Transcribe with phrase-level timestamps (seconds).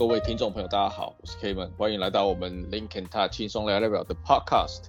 [0.00, 4.84] 各位听众朋友，大家好，我是 Kevin，欢迎来到我们 Lincoln Tech 轻松聊聊的 Podcast。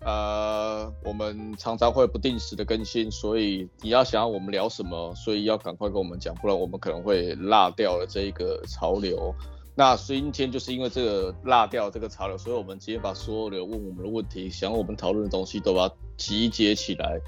[0.00, 9.32] 呃，我们常常会不定时的更新，所以你要想要我们聊什么，所以要赶快跟我们讲，不然我们可能会落掉了这一个潮流。
[9.76, 17.20] 那今天就是因为这个落掉这个潮流，所以我们今天把所有的问我们的问题、想我们讨论的东西都把它集结起来，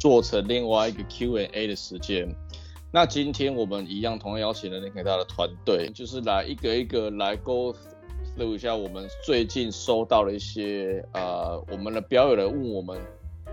[0.00, 2.28] 做成另外一个 Q&A 的时间。
[2.94, 7.74] 那今天我们一样同样邀请了 Lincoln 大的团队，就是来一个一个来 go
[8.38, 12.96] through 一下我们最近收到的一些呃，我们的表友来问我们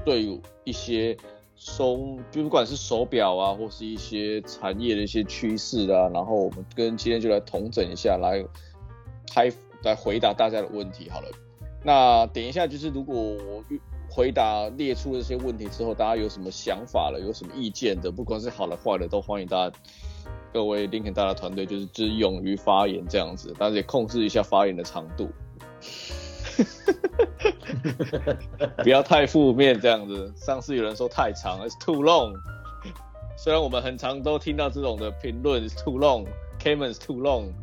[0.05, 1.17] 对一些
[1.55, 8.45] 收，就，不管是手表啊，或是一些产业的一些趋势啊，然后我们跟今天就来统整一下，来
[9.33, 11.27] 开来回答大家的问题好了。
[11.83, 13.63] 那等一下就是如果我。
[14.13, 17.19] 回答列出这些问题之后，大家有什么想法了？
[17.19, 18.11] 有什么意见的？
[18.11, 19.77] 不管是好的坏的，都欢迎大家
[20.51, 25.29] 各位 Lincoln 大的团队就是只勇于发言这样子，但是也控制一下发言的长度，
[28.83, 30.33] 不要太负面这样子。
[30.35, 32.33] 上次有人说太长，It's too long。
[33.37, 37.53] 虽然我们很常都听到这种的评论，It's too long，Cayman's too long。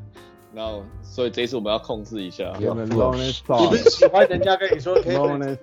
[0.58, 2.52] 然后，所以这一次我们要控制一下。
[2.58, 4.96] 你不是喜欢人家跟你说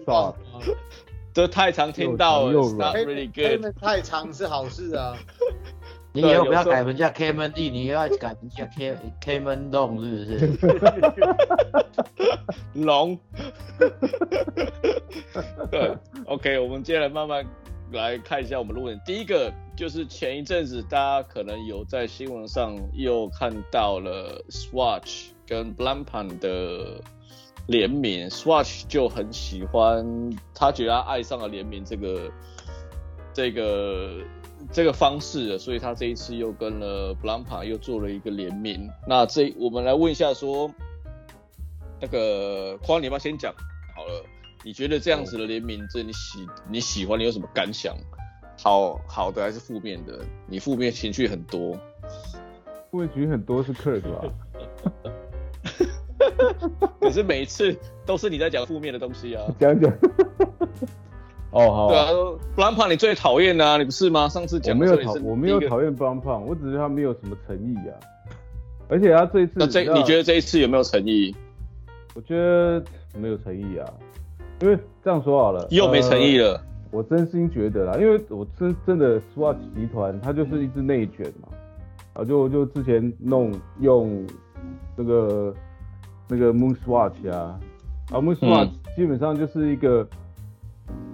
[0.07, 0.31] 吗？
[1.33, 3.75] 这太常听到了，Not really good。
[3.81, 5.17] 太长是好事啊。
[6.13, 10.79] 你以后不要改人家 Cayman D，你要改名叫 K Cayman Long 是不是？
[12.85, 13.19] 龙。
[15.69, 15.93] 对
[16.25, 17.45] ，OK，我们接下来慢慢
[17.91, 19.01] 来看一下我们的问题。
[19.05, 19.53] 第一个。
[19.75, 27.01] 就是前一阵子，大家可能有在新闻上又看到了 Swatch 跟 Blanpan 的
[27.67, 32.31] 联名，Swatch 就很喜欢，他觉得他爱上了联名这个
[33.33, 34.23] 这个
[34.71, 38.89] 这个方式，所以他这一次又跟了 Blanpan 又做了一个联名。
[39.05, 40.71] 那这我们来问一下说，
[41.99, 43.53] 那个匡，你要先讲
[43.93, 44.23] 好了？
[44.65, 47.95] 你觉得这样子的联名，这你喜你喜欢，你有什么感想？
[48.57, 50.19] 好好的还是负面的？
[50.47, 51.77] 你负面情绪很多，
[52.89, 54.25] 负面情绪很多是 Kirk 吧？
[56.99, 57.77] 可是每一次
[58.07, 59.43] 都是你在讲负面的东西啊！
[59.59, 59.91] 讲讲。
[61.51, 61.87] 哦好。
[61.89, 62.07] 对啊
[62.57, 64.27] ，Blancpain 你最讨厌啊，你不是吗？
[64.27, 64.75] 上次讲。
[64.75, 67.93] 我没有讨，我没有讨厌 Blancpain，我只是他没有什么诚意啊。
[68.89, 71.35] 而且他这一次，那这你觉得这一次有没有诚意？
[72.15, 72.83] 我觉得
[73.13, 73.93] 没有诚意啊，
[74.61, 76.53] 因为这样说好了，又没诚意了。
[76.53, 76.61] 呃
[76.91, 81.49] 我真心觉得啦，因为我真真的 Swatch 集团，它就是一支内卷嘛，
[82.13, 83.51] 啊，就就之前弄
[83.81, 84.25] 用
[84.95, 85.53] 那个
[86.29, 87.59] 那个 Moon Swatch 啊，
[88.11, 90.07] 啊 Moon Swatch 基本上就是一个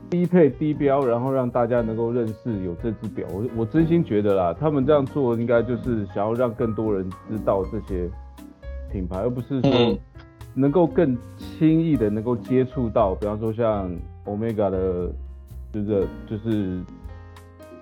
[0.07, 3.27] 低配低标，然后让大家能够认识有这只表。
[3.33, 8.07] 我我真心觉得啦，他们这样做应该就是想要让更多人知道这些
[8.91, 9.97] 品牌，而不是说
[10.53, 13.91] 能够更轻易的能够接触到，比方说像
[14.25, 15.11] Omega 的。
[15.73, 16.81] 就是就是，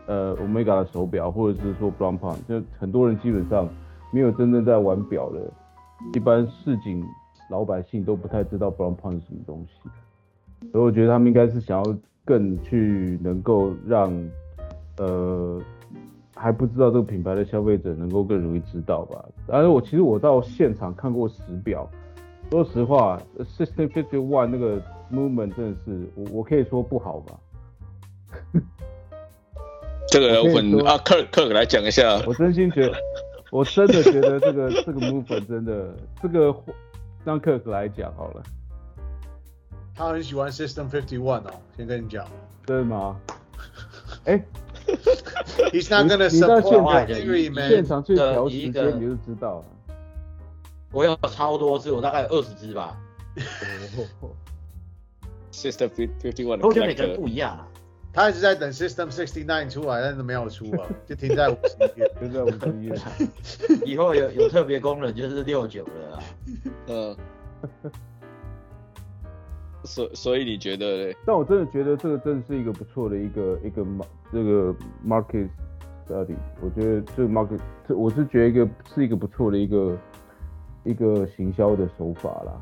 [0.05, 3.67] 呃，Omega 的手表，或者是说 Brown Pawn，就很多人基本上
[4.13, 5.39] 没有真正在玩表的，
[6.13, 7.03] 一般市井
[7.49, 14.13] 老百姓都不太知道 Brown Pawn 是什么东西，所以我觉得他们应该是想要更去能够让，
[14.99, 15.59] 呃，
[16.35, 19.25] 还不知道这个品牌的消费者能够更容易知道吧。
[19.47, 21.89] 而我其实我到现场看过实表，
[22.49, 23.21] 说实话
[23.57, 27.39] ，System Fifty One 那个 movement 真的是我我可以说不好吧。
[30.07, 32.19] 这个要问啊，克克来讲一下。
[32.25, 32.97] 我真心觉得，
[33.51, 36.55] 我真的觉得这个这个 movement 真的，这个
[37.23, 38.41] 让克克来讲好了。
[39.93, 42.25] 他很喜欢 System 51哦，先跟你讲。
[42.65, 43.19] 真的吗？
[44.25, 44.43] 哎
[45.71, 47.69] ，He's not gonna support Theory Man。
[47.69, 49.65] 现场去调时间你就知道了。
[50.91, 52.97] 我有超多只，我大概有二十只吧。
[55.51, 57.67] System Fifty One，我觉得每个人不一样啊。
[58.11, 62.95] 他一直在等 System Sixty Nine 出来，但是没有出啊， 就停在五十一页，停在五十一页。
[63.85, 66.23] 以后有有特别功能就是六九了啊。
[66.87, 67.15] 嗯。
[69.85, 71.15] 所所以你觉得嘞？
[71.25, 74.75] 但我真的觉得这个真的是一个不错的一个一个 mar 这个
[75.07, 75.47] market
[76.07, 76.35] study。
[76.61, 79.97] 我觉得这个 market，这我是觉得一个是一个不错的一个
[80.83, 82.61] 一个行销的手法啦。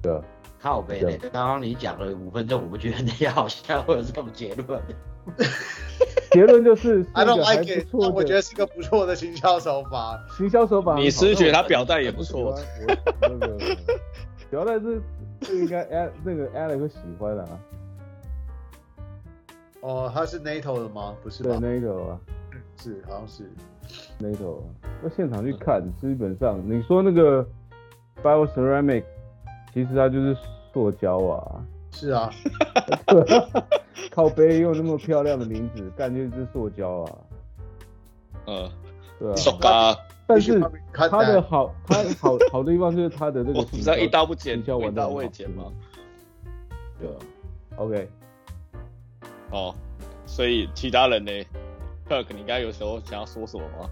[0.00, 0.20] 对。
[0.60, 1.18] 靠背嘞！
[1.32, 4.80] 刚刚你讲了五分钟，我不觉得你好像会有这种结论。
[6.30, 7.88] 结论就是， I don't like it。
[7.92, 10.24] 我觉得是个不错的行销手法。
[10.38, 12.56] 行销手法，你是觉得他表带也不错？
[13.20, 13.58] 那个
[14.50, 15.02] 表带是
[15.42, 17.60] 是应该 a 那个 Alex 会喜欢的啊。
[19.80, 21.16] 哦，他是 NATO 的吗？
[21.24, 21.56] 不是吧？
[21.58, 22.20] 对，NATO 啊，
[22.80, 23.50] 是，好像是。
[24.20, 24.62] NATO，
[25.02, 27.46] 那现场去看，基本上你说那个
[28.22, 29.04] Bioceramic，
[29.72, 30.36] 其实它就是
[30.72, 31.64] 塑胶啊。
[31.90, 32.30] 是啊。
[34.10, 37.18] 靠背用那么漂亮的名字，干就是塑胶啊。
[38.46, 38.70] 嗯，
[39.18, 39.36] 对啊。
[39.36, 39.96] 塑胶。
[40.26, 40.60] 但是
[40.92, 45.64] 它的好，它好好的地方就是它的这个， 你知道一刀不剪，一刀未剪吗？
[46.98, 47.14] 对啊。
[47.76, 48.08] OK。
[49.50, 49.74] 哦，
[50.24, 51.30] 所以其他人呢
[52.08, 53.90] ？Kirk，你应该有时候想要说什么吗？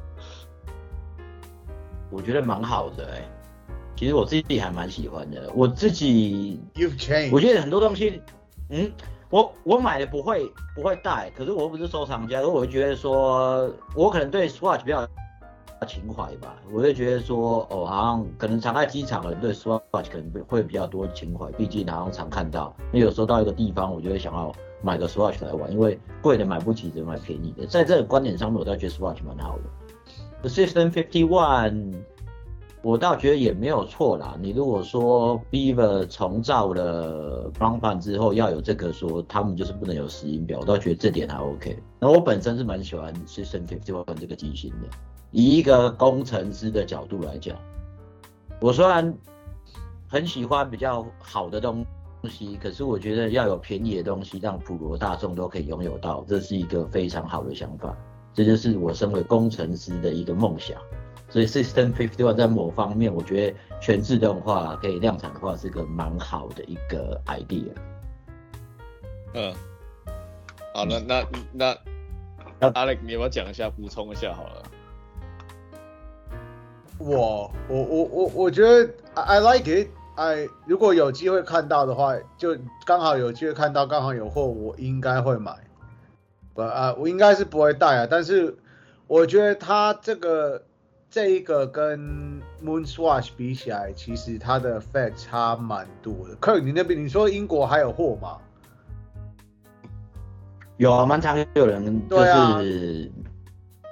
[2.11, 3.29] 我觉得蛮好的哎、欸，
[3.95, 5.49] 其实我自己还蛮喜欢的。
[5.55, 7.31] 我自己，You've changed。
[7.33, 8.21] 我觉得很多东西，
[8.71, 8.91] 嗯，
[9.31, 15.07] 我我买的不会不会带，可是我又不是收藏家，所以我会觉得说，我可能对 Swatch 比较
[15.87, 22.75] 情怀吧，我会觉得说，哦，好像可能常在机场的人对 Swatch 可能会比较多情怀，毕竟好像常看到。
[22.93, 24.53] 那有时候到一个地方，我就会想要。
[24.83, 27.67] 买个 Swatch 来玩，因为贵的买不起，只买便宜的。
[27.67, 29.65] 在这个观点上面，我倒觉得 Swatch 蛮好的。
[30.43, 31.95] The System 51，
[32.83, 34.37] 我倒觉得也没有错啦。
[34.41, 41.79] 你如果说 Beaver 重造了 Blancpain 之后要有这个说，他们就是不能有石英表，我倒觉得这点还 OK。
[41.99, 44.89] 那我本身是蛮喜欢 System 51这个机型的。
[45.31, 47.55] 以一个工程师的角度来讲，
[48.61, 49.15] 我虽然
[50.09, 51.85] 很喜欢比较好的东。
[52.21, 57.97] 东西，可是我觉得要有便宜的东西，让普罗大众都可以拥有到，这是一个非常好的想法。
[58.35, 60.81] 这就是我身为工程师的一个梦想。
[61.29, 67.73] 所以 System Fifty One 在某方面，我觉得全自动化可以量产的话，是个蛮好的一个 idea。
[69.35, 69.55] 嗯，
[70.75, 71.79] 好，那那那
[72.59, 74.63] 那 Alex，你要不要讲一下，补充一下好了？
[76.99, 79.89] 我我我我我觉得 I like it。
[80.21, 85.57] 哎，如果有机会看到的话，就刚好有机会看到，刚好有货，我应该会买。
[86.53, 88.07] 不啊，我应该是不会带啊。
[88.11, 88.55] 但是
[89.07, 90.63] 我觉得它这个
[91.09, 91.99] 这一个跟
[92.63, 96.37] Moon Swatch 比起来，其实它的 Fat 差蛮多的。
[96.37, 98.37] Kirk，你那边你说英国还有货吗？
[100.77, 103.11] 有啊，蛮常有人就是。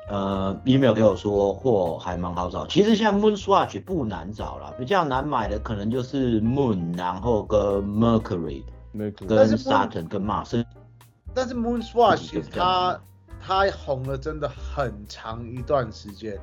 [0.09, 8.63] 呃，email 给我说货还蛮好找，其实像 Moon Swatch 不难找啦，比较难买的可能就是 Moon，然后跟 Mercury，
[9.27, 10.65] 跟 Saturn 跟 Mars。
[11.35, 12.99] 但是 Moon Swatch 它
[13.39, 16.41] 它红了真的很长一段时间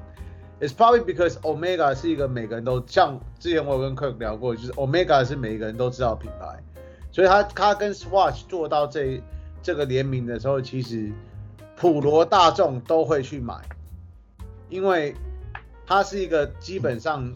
[0.61, 6.63] ，It's probably because Omega 是一个每个人都像之前我有跟 Kirk 聊过，就是 Omega 是每个人都知道的品牌，
[7.11, 9.19] 所以他他跟 Swatch 做到这
[9.63, 11.11] 这个联名的时候，其实。
[11.77, 13.55] 普罗大众都会去买，
[14.69, 15.13] 因为
[15.85, 17.33] 它是一个基本上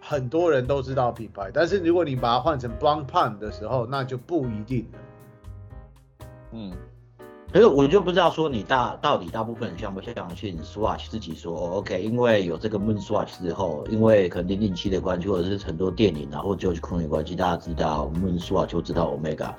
[0.00, 1.50] 很多人都知道品牌。
[1.52, 4.98] 但是如果你把它换成 Blancpain 的时候，那就不一定了。
[6.52, 6.72] 嗯，
[7.52, 19.54] 可是我就不知道说你大到底大部分人相不相信 Swatch 自己说 OK，因为有这个 Moon Swatch 之后，因为可能零零七的关系，或者是很多电影啊，或者 George Clooney 关系，大家知道 Moon Swatch 就知道 Omega。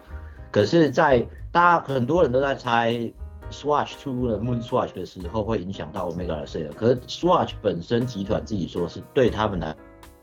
[0.51, 3.13] 可是，在大家很多人都在猜。
[3.51, 6.73] Swatch 出了 Moon Swatch 的时候，会影响到 Omega 的 sale。
[6.73, 9.75] 可是 Swatch 本身集团自己说是对他们来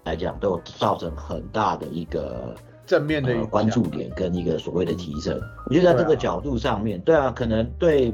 [0.04, 2.54] 来讲，都有造成很大的一个
[2.86, 5.40] 正面的、呃、关注点跟一个所谓的提升。
[5.66, 8.12] 我觉得在这个角度上面，对啊，可能对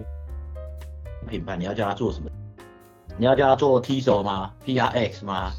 [1.29, 2.29] 品牌你要叫他做什么？
[3.17, 5.53] 你要叫他做 Tissot 吗？PRX 吗？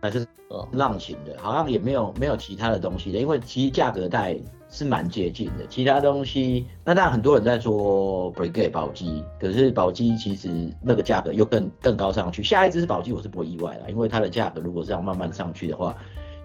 [0.00, 0.26] 还是
[0.72, 1.36] 浪琴的？
[1.38, 4.38] 好像也没有没有其他的东西的，因为其实价格带。
[4.74, 10.48] 是蛮接近的，其他东西，那当然很多人在说 Brigade 宝鸡，可是宝鸡其实
[10.82, 12.42] 那个价格又更更高上去。
[12.42, 15.96] 下一支是宝鸡，我是不会意外啦，因为它的价格如果是要慢慢上去的话，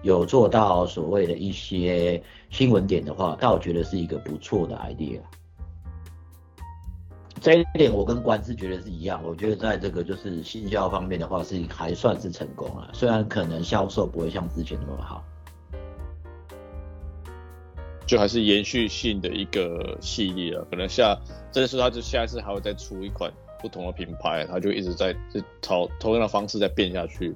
[0.02, 5.18] 有做到所谓的一些新闻点的话，但我觉得是一个不错的 idea。
[7.40, 15.24] 这一点我跟关是觉得是一样，我觉得在这个就是行销方面的话是还算是成功了，虽然可能销售不会像之前那么好。
[18.10, 21.16] 就还是延续性的一个系列了，可能下，
[21.52, 27.32] 这次他就下一次还会再出一款不同的品牌，他就一直在就朝同样的方式在变下去，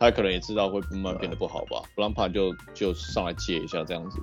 [0.00, 4.18] 他可能也知道会慢慢变得不好吧，不然怕就就上来接一下这样子。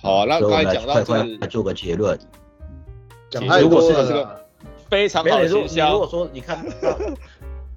[0.00, 2.16] 好啊，那刚才讲到这个，来做个结论，
[3.30, 4.46] 讲如果是这个
[4.88, 6.64] 非常好的营销，如果说你看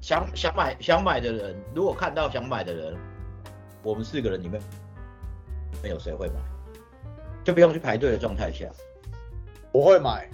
[0.01, 2.96] 想想买想买的人，如果看到想买的人，
[3.82, 4.62] 我们四个人里面
[5.82, 6.55] 没有谁会买。
[7.46, 8.68] 就不用去排队的状态下，
[9.72, 10.28] 我会买。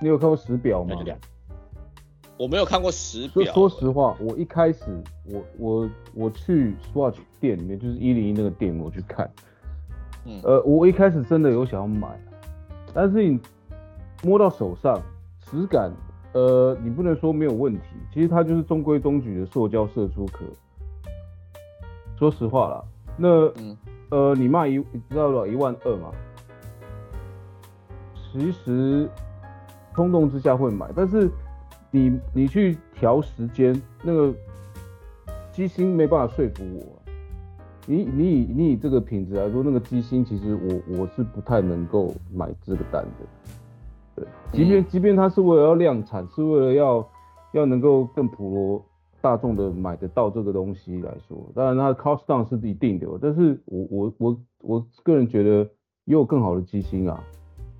[0.00, 0.94] 你有看过时表吗？
[2.36, 3.52] 我没有看过时表。
[3.54, 9.30] 说实话，我一开始我我我去 Swatch 店里面，就是一零一那个店，我去看。
[10.26, 10.38] 嗯。
[10.44, 12.08] 呃，我一开始真的有想要买，
[12.92, 13.40] 但是你
[14.22, 15.02] 摸到手上，
[15.50, 15.90] 质感
[16.34, 20.44] 呃，你不能说没有问题，其实它就是中规中矩的塑胶射出壳。
[22.18, 22.84] 说实话啦，
[23.16, 23.76] 那、嗯、
[24.10, 26.10] 呃，你卖一，你知道了一万二嘛？
[28.32, 29.08] 其实
[29.94, 31.28] 冲动之下会买，但是
[31.90, 34.34] 你你去调时间，那个
[35.52, 37.00] 机芯没办法说服我。
[37.86, 43.26] 你你以你以这个品质来说，那个机芯其实我我是不太能够买这个单的。
[44.16, 47.08] 对，即便即便它是为了要量产，是为了要
[47.52, 48.84] 要能够更普罗
[49.20, 55.58] 大众的买得到这个东西来说，当然它的 cost down 是一定的，但是我我我我个人觉得
[56.04, 57.22] 也有更好的机芯啊，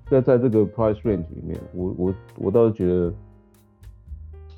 [0.09, 3.13] 在在这个 price range 里面，我我我倒是觉得，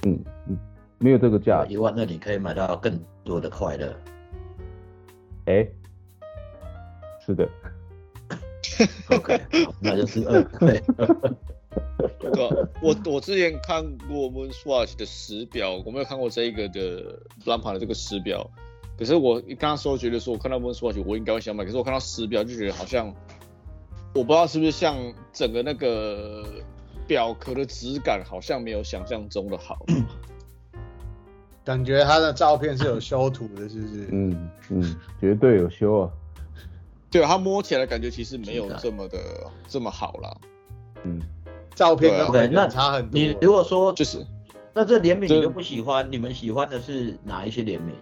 [0.06, 0.58] 嗯嗯，
[1.00, 3.94] 没有这个价，一万那你可以买到更多的快乐。
[5.46, 5.72] 哎、欸，
[7.26, 7.48] 是的，
[9.10, 9.40] OK，
[9.82, 10.44] 那就是二
[12.20, 12.32] 对。
[12.32, 12.50] 对，
[12.82, 18.50] 我我之前看过 Moonswatch 的时表，我没有看过这一个的 Blancpain 的这个时表。
[18.98, 23.14] 可是我刚刚说觉得说，我看到 Moonswatch 我应该会想买，可是我看到时表就觉得好像，
[24.14, 24.96] 我不知道是不是像
[25.32, 26.46] 整个那个
[27.08, 29.86] 表壳的质感好像没有想象中的好。
[31.66, 34.08] 感觉他的照片是有修图的，是不是？
[34.12, 36.12] 嗯嗯，绝对有修啊。
[37.10, 39.18] 对，他摸起来感觉其实没有这么的
[39.68, 40.38] 这么好啦。
[41.04, 41.22] 嗯，
[41.76, 43.20] 照片跟本人差很多。
[43.20, 44.26] 你如果说就是，
[44.74, 47.96] 那这联名你都不喜欢，你们喜欢的是哪一些联名？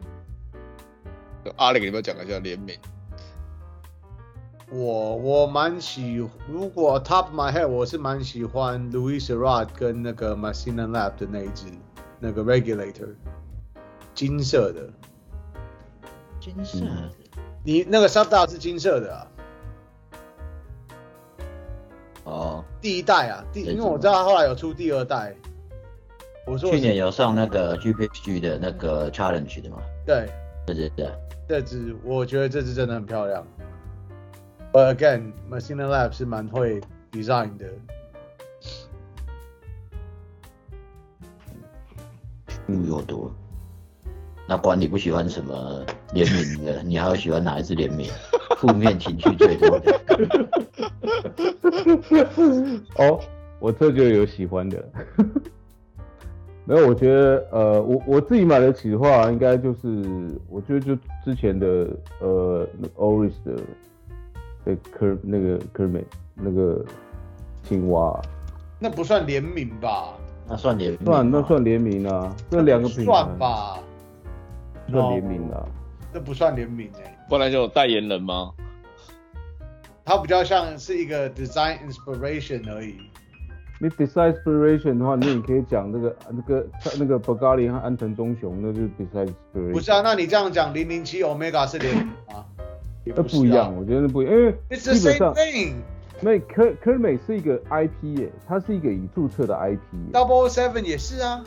[1.58, 2.78] 阿磊，给你们讲一下联名。
[4.70, 11.66] 我我蛮喜，如果 Top my head，我是蛮喜欢 Louis Sarrat 跟那个 Messina Lab 的那一只
[12.20, 13.16] 那个 Regulator。
[14.14, 14.90] 金色的，
[16.42, 17.10] 金色的，嗯、
[17.64, 19.28] 你那个 Subdial 是金色的啊？
[22.24, 25.36] 哦，第一代啊，第，因为我知道他后来有出第二代。
[26.46, 29.78] 我说我去年有上那个 GPG 的那个 Challenge 的嘛？
[30.06, 30.28] 对，
[30.66, 31.12] 对对对，
[31.48, 33.46] 这只我觉得这只真的很漂亮。
[34.72, 37.66] But again，Messina Lab 是蛮会 design 的。
[42.68, 43.32] 嗯，有多。
[44.48, 48.10] 那管你不喜欢什么联名的， 你还会喜欢哪一支联名？
[48.58, 50.00] 负面情绪最多的。
[52.98, 53.20] 哦，
[53.60, 54.84] 我这就有喜欢的。
[56.66, 60.96] 没有，我觉得呃，我我自己买得起的话，应该就是我觉得就
[61.26, 61.88] 之前的
[62.20, 62.68] 呃
[62.98, 63.60] ，Oris 的
[64.64, 66.04] 那科那个科美
[66.36, 66.86] 那个
[67.64, 68.22] 青蛙。
[68.80, 70.14] 那不算联名吧？
[70.48, 71.00] 那算联名？
[71.06, 72.36] 算，那算联名啊。
[72.52, 73.06] 这两个品牌。
[73.06, 73.80] 算吧。
[74.92, 75.68] 算联名的，
[76.14, 78.52] 这不算联名哎、欸，不然就有代言人吗？
[80.04, 82.98] 它比较像是一个 design inspiration 而已。
[83.80, 86.68] 你 design inspiration 的话，你也可以讲那个那个
[87.00, 89.72] 那个 Bulgari 和安藤忠雄，那就是 design inspiration。
[89.72, 92.46] 不是啊，那你这样讲零零七 Omega 是联名吗？
[93.06, 95.74] 那不，不一样，我觉得那不一样，因为基本上 It's the same thing。
[96.24, 100.14] 那科科美是一个 IP 耶，它是一个已注册的 IP。
[100.14, 101.44] Double Seven 也是啊。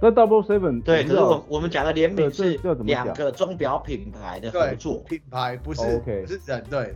[0.00, 6.94] 那 Double Seven 对，可是我我们讲的联名是两个钟表品牌的合作，品牌不是 OK，不是人对。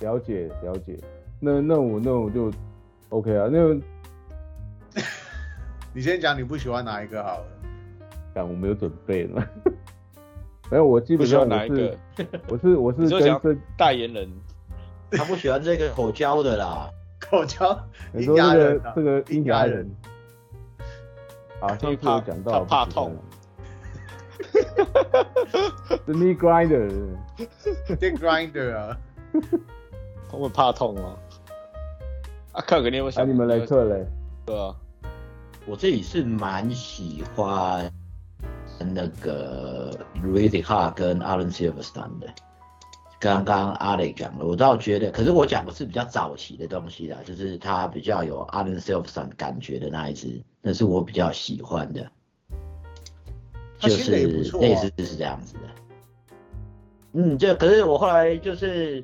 [0.00, 0.98] 了解了解，
[1.40, 2.52] 那那我那我就
[3.08, 3.74] OK 啊，那
[5.92, 7.46] 你先讲你不喜欢哪一个好了。
[8.34, 9.48] 讲我没有准备了，
[10.70, 11.96] 没有，我基本上我是
[12.48, 14.28] 我是我是跟这代言人，
[15.10, 17.76] 他不喜欢这个口交的啦，口交，
[18.12, 19.88] 你说这个这个阴阳人。
[21.66, 23.16] 啊，上次有讲到他怕痛
[26.04, 28.96] ，The knee grinder，dick grinder 啊，
[30.30, 31.16] 他们怕痛啊？
[32.52, 33.24] 啊，看肯定会想。
[33.24, 34.06] 啊，你们来测嘞？
[34.44, 34.74] 对啊，
[35.66, 37.90] 我自己是蛮喜欢
[38.78, 39.90] 那个
[40.22, 42.28] Louis Sarrat 跟 Alan Silverstone 的。
[43.24, 52.06] 刚刚阿磊讲了，我倒觉得，可是我讲的是比较早期的东西啦，就是他比较有 Allen Silverstone 感觉的那一只，那是我比较喜欢的，
[53.78, 54.10] 就是
[54.60, 55.60] 类似是这样子的。
[57.14, 59.02] 嗯，就可是我后来就是，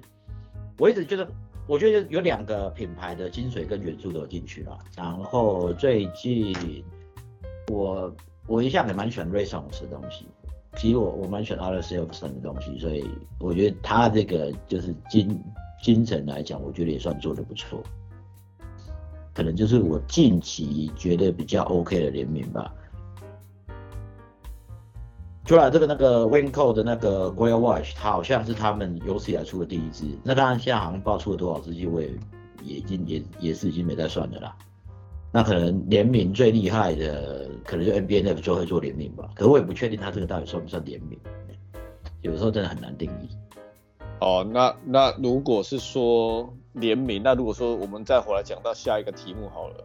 [0.77, 1.27] 我一直觉得，
[1.67, 4.79] 我觉得有两个品牌的精髓跟元素都有进去了。
[4.99, 6.85] 然后最近
[7.69, 8.15] 我
[8.47, 10.27] 我一向也蛮喜欢 Racons 的东西。
[10.77, 13.05] 其实我我蛮喜欢 Allen Silverstone 的东西，所以
[13.39, 15.39] 我觉得他这个就是精
[15.83, 17.83] 精神来讲，我觉得也算做得不错。
[19.35, 22.73] 可能就是我近期觉得比较 OK 的联名吧。
[25.45, 30.05] 除了这个那个 Winco 的那个 Grail Watch，它好像是他们有史以来出的第一支。
[30.23, 32.11] 那当然现在好像爆出了多少支，我也
[32.62, 34.57] 也已经也也是已经没在算的啦。
[35.33, 39.29] 那可能联名最厉害的，可能就 NBNF 就会做联名吧。
[39.35, 41.17] 可是我也不确定他这个到底算不算联名，
[42.23, 43.29] 有时候真的很难定义。
[44.21, 49.85] 哦，那那如果是说联名，那如果说我们再回来讲到下一个题目好了，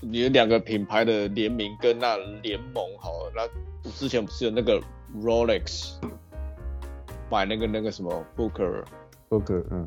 [0.00, 3.32] 你的两个品牌的联名跟那联盟好了，
[3.84, 4.80] 那之前不是有那个
[5.22, 5.96] Rolex
[7.30, 9.86] 买那个那个什么 Booker，Booker，嗯，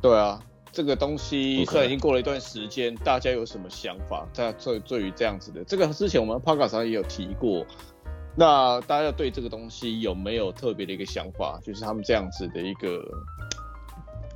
[0.00, 0.40] 对啊。
[0.72, 4.26] 这个东西虽然已经过了一段时间，大家有什么想法？
[4.32, 7.66] 在对对于这样子的，这个之前我们 Podcast 上也有提过。
[8.36, 11.58] 那大家对这个东西有没有特别的一个想法？
[11.64, 13.02] 就是他们这样子的一个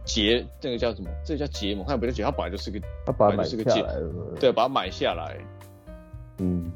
[0.05, 1.09] 结，这个叫什么？
[1.25, 3.87] 这个叫结盟，它不叫结，它本来就是个，它把它买是个结，
[4.41, 5.39] 对，把它买下来。
[6.39, 6.73] 嗯，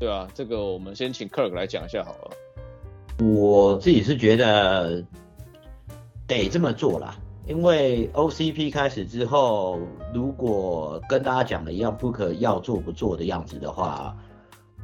[0.00, 3.24] 对啊，这个我们先请 Kirk 来讲一下好了。
[3.24, 5.04] 我自己是觉得
[6.26, 7.16] 得这么做啦。
[7.48, 9.78] 因为 OCP 开始之后，
[10.12, 14.14] 如果跟大家讲的一样，不可要做不做的样子的话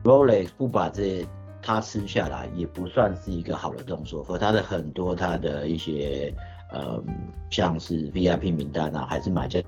[0.03, 1.27] ，Rolex 不把这
[1.61, 4.25] 他吃下来，也不算是一个好的动作。
[4.25, 6.35] 和他的很多他的一些，
[6.73, 7.05] 嗯，
[7.51, 9.63] 像是 VIP 名单啊，还是买家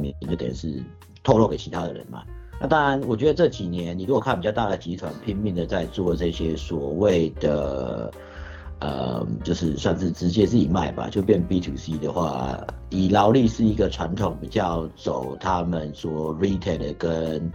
[0.00, 0.80] 名，就等于是
[1.24, 2.22] 透露给其他的人嘛。
[2.60, 8.12] 那当然，我觉得这几年你如果看比较大的集团拼命的在做这些所谓的。
[8.84, 12.54] 呃，就是算是直接自己卖吧，就变 B to C 的话，
[12.90, 17.50] 以劳力是一个传统比较走他们说 retail 的跟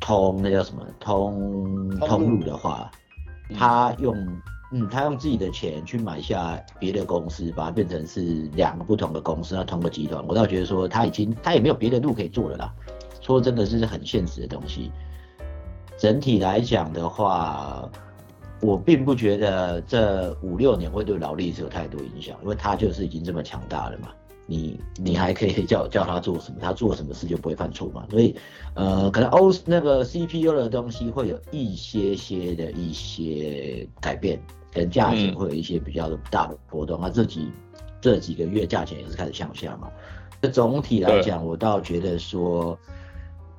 [0.00, 2.90] 通那叫什么通通路的话，
[3.56, 4.14] 他用
[4.70, 8.20] 嗯他用自己的钱去买下别的公司，把它变成是
[8.52, 12.70] 两个不同的公司，那同个集团，我倒觉得说他已经他也没有别的路可以做了啦。
[13.22, 14.92] 说真的，是很现实的东西。
[15.96, 17.88] 整体来讲的话。
[18.60, 24.08] 我并不觉得这五六年会对劳力士有太多影响，因为他就是已经这么强大了嘛。
[24.46, 28.06] 你你还可以叫叫他做什么，他做什么事就不会犯错嘛。
[28.10, 28.34] 所以，
[28.74, 34.38] 呃，可能 O 那个 CPU 的东西会有一些些的一些改变，
[34.70, 36.98] 跟价钱会有一些比较大的波动。
[37.00, 37.48] 那、嗯、这几
[38.00, 39.90] 这几个月价钱也是开始向下嘛。
[40.40, 42.78] 那总体来讲，我倒觉得说。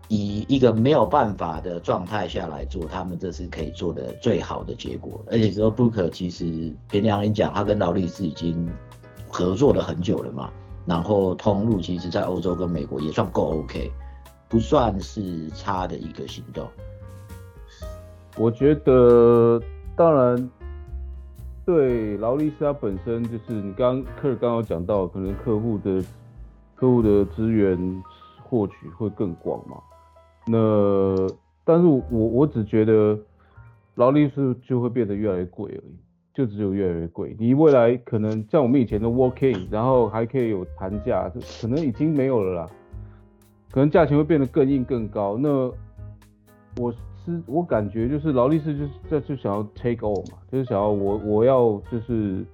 [0.08, 5.24] 以一个没有办法的状态下来做，他们这是可以做的最好的结果。
[5.32, 8.70] 而且说 Booker 其实凭良心讲，他跟劳力士已经
[9.28, 10.50] 合作了很久了嘛。
[10.86, 13.92] 然后通路其实在欧洲跟美国也算够 OK，
[14.48, 16.68] 不算是差的一个行动。
[18.38, 19.60] 我觉得，
[19.96, 20.52] 当然，
[21.66, 26.04] 对劳力士它本身就是你刚刚 Kirk 刚刚讲到，可能客户的
[26.76, 28.04] 客户的资源
[28.44, 29.78] 获取会更广嘛。
[30.48, 31.28] 那，
[31.64, 33.18] 但是我我只觉得
[33.96, 35.96] 劳力士就会变得越来越贵而已，
[36.34, 37.36] 就只有越来越贵。
[37.40, 41.32] 你未来可能像我们以前的 working，然后还可以有谈价，
[41.62, 42.70] 可能已经没有了啦。
[43.72, 45.38] 可能价钱会变得更硬更高。
[45.38, 45.50] 那
[46.78, 46.92] 我
[47.26, 52.46] 是我感觉就是劳力士就是在就想要 take all 嘛，就是想要我我要就是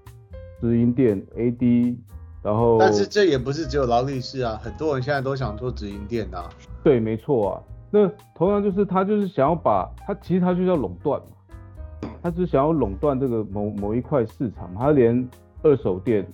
[0.59, 1.95] 直营店 AD。
[2.43, 6.49] 然后，但是这也不是只有劳力士啊，很多人现在都想做直营店啊。
[6.83, 7.61] 对，没错啊。
[7.91, 15.29] 那同样就是他就是想要把他其实他就叫垄断嘛，他只想要垄断这个某某一块市场，他连
[15.61, 16.25] 二手店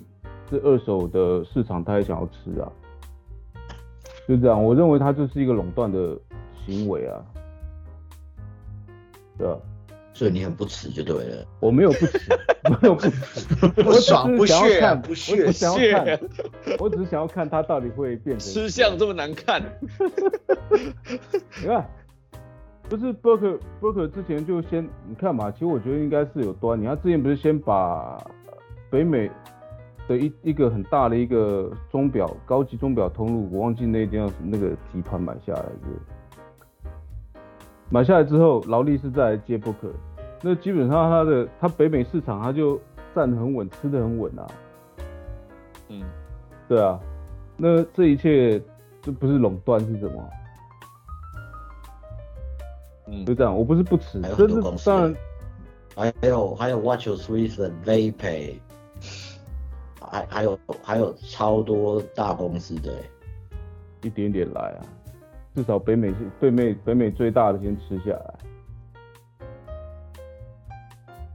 [0.49, 2.71] 这二手的市场他也想要吃啊，
[4.27, 6.15] 就这样，我认为他就是一个垄断的
[6.63, 7.19] 行为啊，
[9.37, 9.57] 对啊。
[10.17, 12.19] 所以你很不耻就对了，我没有不耻，
[12.81, 16.19] 没有不耻，不爽不屑看，不屑，想要看，
[16.79, 19.61] 我只是想要看他到底会变成吃相这么难看。
[21.61, 21.87] 你看，
[22.89, 26.87] 不是 Booker Booker 之前就先你看嘛，其实我觉得应该是有端倪。
[26.87, 28.19] 他之前不是先把
[28.89, 29.29] 北美
[30.07, 36.01] 的一一个很大的一个钟表高级钟表通路，我忘记那间那个集团买下来是。
[37.89, 39.93] 买下来之后，劳力士再来接 Booker，
[40.49, 42.79] 那基本上它的它北美市场它就
[43.13, 44.47] 站得很稳，吃得很稳啊。
[45.89, 46.01] 嗯，
[46.69, 46.97] 对啊，
[47.57, 48.57] 那这一切
[49.01, 50.29] 这不是垄断是什么？
[53.07, 54.89] 嗯，就这样，我不是不吃，还有很多公司，
[55.93, 58.55] 还有还有 Watches Swiss Vapay，
[59.99, 62.93] 还还有还有超多大公司的，
[64.01, 64.85] 一点点来啊。
[65.55, 68.33] 至少北美是北美北美最大的先吃下来。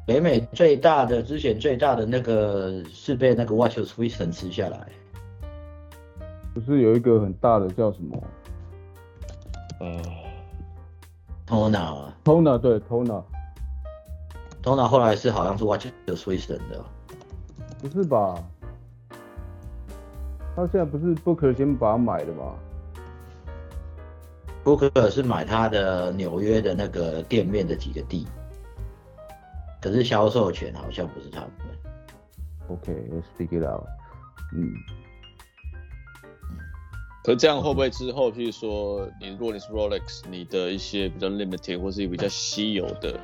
[0.07, 4.89] 北美最大的之前最大的那个是被那个 Watches Swiss 吃下来。
[6.55, 8.23] 不是有一个很大的叫什么？
[9.81, 10.03] 呃
[11.47, 12.13] ，Tona。
[12.25, 13.23] Tona 对 Tona。
[14.63, 16.85] Tona 后来是好像是 Watches Swiss 的。
[17.81, 18.43] 不是吧？
[20.55, 22.55] 他现在不是 Booker 先把它买的吗？
[24.65, 28.29] 布克是买他的纽约的那个店面的几个地，
[29.83, 31.51] 可是销售权好像不是他们。
[32.69, 33.85] OK，let's figure it out。
[34.55, 34.73] 嗯。
[37.25, 43.19] 可这样会不会之后，譬如说，你如果你是 Rolex，你的一些比较 limited 或是比较稀有的，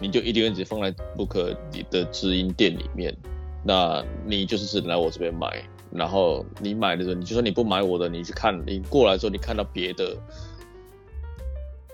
[0.00, 3.16] 你就一定会只放在 Booker 你的直营店里面，
[3.64, 5.62] 那你就是只能来我这边买。
[5.90, 10.16] 然后你买的时候，你就算你不买我的，你去看，你过来之后，你看到别的，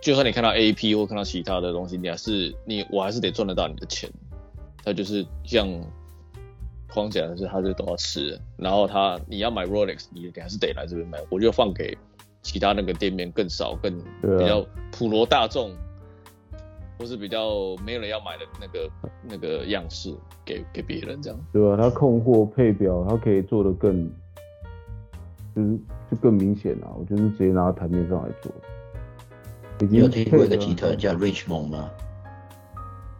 [0.05, 4.11] 就算你看到 AP 或看到其他的东西，你还是你，我还是得赚得到你的钱。
[4.85, 5.67] 它就是像
[6.93, 8.39] 框起来的是，他就都要吃。
[8.59, 11.97] 然后他你要买 Rolex，你你还是得来这边买，我就放给
[12.43, 14.63] 其他那个店面更少、更比较
[14.93, 15.71] 普罗大众。
[16.97, 18.91] 或是比较没有人要买的那个
[19.29, 20.15] 那个样式
[20.45, 21.77] 给给别人这样，对啊？
[21.77, 24.09] 他控货配表，他可以做的更，
[25.57, 25.77] 就是
[26.09, 26.95] 就更明显啊。
[26.97, 28.53] 我就是直接拿到台面上来做。
[29.81, 31.91] 你有听过一个集团叫 Richmond 吗？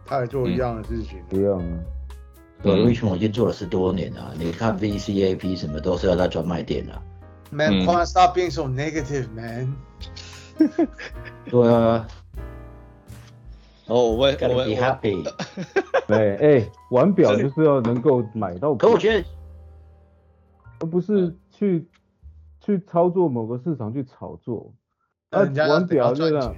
[0.05, 1.79] 他也做一样的事情，一样啊。
[2.61, 4.33] 对，Richmond 已经做了十多年了。
[4.37, 7.01] 你看 VCAP 什么都是要在专卖店的。
[7.51, 9.75] Man，can't stop being so negative, man。
[11.49, 12.07] 对啊。
[13.87, 15.23] 哦，我会，我会 happy。
[16.07, 18.73] 对，哎，玩表就是要能够买到。
[18.75, 19.27] 可我觉得，
[20.79, 21.87] 而不是去
[22.61, 24.73] 去操作某个市场去炒作。
[25.35, 26.55] 啊，玩表对吧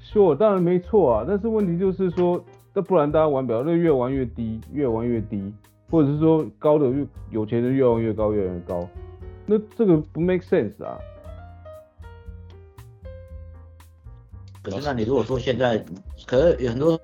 [0.00, 1.24] ？Sure，当然没错啊。
[1.26, 5.52] 但是问题就是说，那不然大家玩表，那越玩越低，越玩越低，
[5.90, 8.88] 或者是说高的越有钱的越玩越高，越玩越高，
[9.46, 10.96] 那这个不 make sense 啊。
[14.62, 15.82] 可是那你如果说现在，
[16.26, 16.98] 可是有很多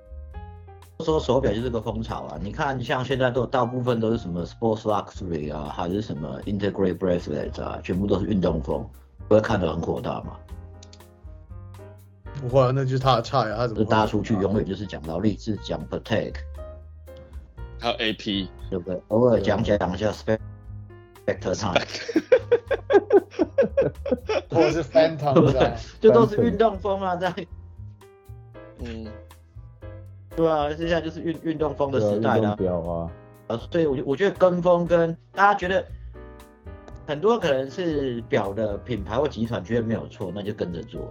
[1.00, 2.38] 说手表就是个风潮啊。
[2.42, 8.86] 你看像现在都大部分都是什么 sports luxury 啊，还是什么 integrate bracelets 啊，全部都是运动风，
[9.28, 10.36] 不会看得很火大吗？
[12.46, 13.84] 不会，那就是他的菜啊，他怎么？
[13.84, 16.34] 大家出去永远就是讲劳力士，讲 Patek，
[17.80, 19.00] 还有 AP，对不对？
[19.08, 21.86] 偶尔讲讲一下 Spectre Time，
[24.50, 25.74] 或者是对？
[26.00, 27.34] 这都是运动风啊，在。
[28.80, 29.06] 嗯，
[30.36, 32.54] 对啊，现在就是运运动风的时代了。
[32.56, 33.10] 表啊，
[33.46, 35.82] 啊，所以我我觉得跟风跟大家觉得
[37.06, 41.10] 很多可能是表的品牌或集团觉得没有错，那就跟着做。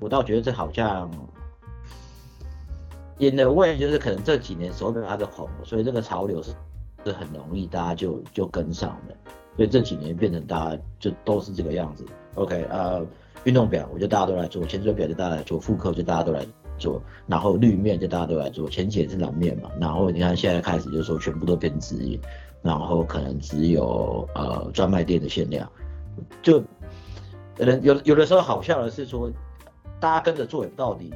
[0.00, 1.10] 我倒觉得这好像
[3.18, 6.52] in a way 就是可能这几年手表它的红，所以这个潮流是
[7.04, 9.16] 是很容易大家就就跟上的，
[9.56, 12.04] 所以这几年变成大家就都是这个样子。
[12.34, 13.00] OK 啊、
[13.44, 16.44] 运动表，我觉得大家都来做；潜水表就大家来做；复刻就大家都来
[16.76, 19.70] 做；然后绿面就大家都来做；浅浅是蓝面嘛。
[19.80, 22.20] 然后你看现在开始就是说全部都变直营，
[22.60, 25.66] 然后可能只有呃专卖店的限量。
[26.42, 26.62] 就
[27.58, 29.30] 有有有的时候好笑的是说，
[30.00, 31.12] 大家跟着做也不到底，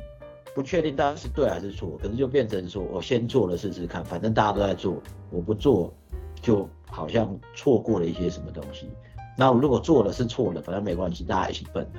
[0.54, 1.98] 不确定大家是对还是错。
[2.02, 4.96] 可是就变成说我先做了试试看，反正大家都在做，
[5.30, 5.92] 我不做
[6.40, 8.88] 就好像错过了一些什么东西。
[9.36, 11.98] 那我如果做了是错了，反正没关系，大家一起笨啊。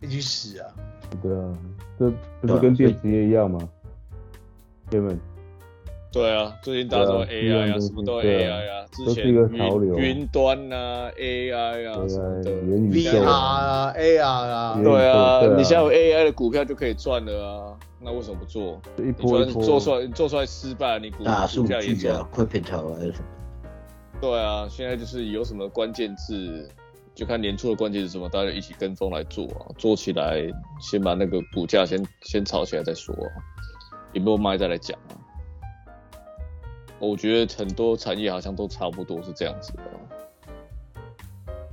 [0.00, 0.66] 一起死啊！
[1.22, 1.58] 对啊，
[1.96, 3.68] 这不是跟电子业一样吗？
[4.90, 5.16] 对吗？
[6.12, 9.26] 对啊，最近大家说 AI 啊，什么都 AI 啊，之前
[9.96, 18.80] 云端啊，AI 啊什么的，VR 啊，AR 啊，对啊，你现在有 AI 的股票就可以赚了啊，那为什么不做？
[18.96, 21.72] 你说你做出来，你做出来失败，你股大数据
[22.08, 23.24] 啊，Crypto 还是什么？
[24.20, 26.68] 对啊，现在就是有什么关键字。
[27.14, 30.42] 就看年初的关键是什么，大家一起跟风来做啊，做起来
[30.80, 33.28] 先把那个股价先先炒起来再说啊，
[34.14, 35.12] 有没有卖再来讲啊。
[37.08, 39.82] 我觉得很多产业好像都差不多是这样子的。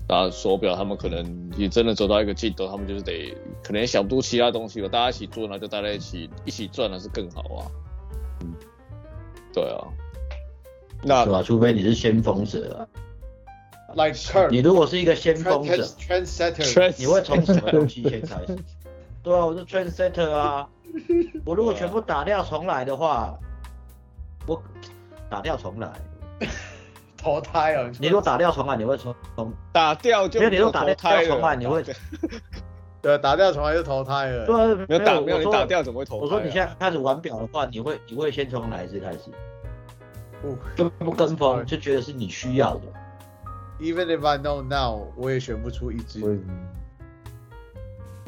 [0.08, 3.32] 大家手表他们可能也真的走到一个尽头，他们就是得
[3.64, 7.72] 可能也想不出其他东西了，大家一起做，呢就大家一起一起赚，那是更好啊。
[8.42, 8.54] 嗯，
[9.54, 9.88] 对啊。
[11.04, 11.44] 那是吧？
[11.44, 12.88] 除非你是先锋者啊。
[13.96, 18.58] Like Kurt, 你如果是一个先锋者 trendsetter 你会从什么东西先开始？
[19.22, 20.68] 对啊，我是 trendsetter 啊。
[21.46, 23.38] 我如果全部打掉重来的话，
[24.48, 24.60] 我
[25.30, 25.92] 打掉重来，
[27.18, 27.90] 投胎啊！
[28.00, 31.84] 你如果打掉重来，你会从从打掉就没有，你如果打掉重来，你会
[33.02, 34.46] 对，打掉重来就投胎了。
[34.46, 36.24] 对，没有打没有你打掉怎么会投胎？
[36.24, 39.30] 我说你现在开始玩表的话，你会你会先从哪一次开始？
[40.76, 42.82] 跟不跟风，就觉得是你需要的。
[43.80, 46.42] Even if I know now，我也选不出一只。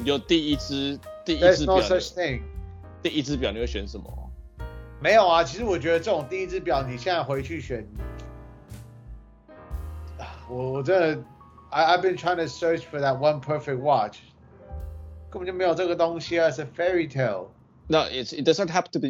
[0.04, 1.76] 有第一只，第一只表。
[1.76, 2.40] No。
[3.02, 4.21] 第一只表你会选什么？
[5.02, 7.84] 没有啊，其实我觉得这种第一只表，你现在回去选，
[10.48, 11.24] 我我真的
[11.70, 14.18] ，I I've been trying to search for that one perfect watch，
[15.28, 17.46] 根本就没有这个东西啊，是 fairy tale。
[17.88, 19.08] 那 it it doesn't have to be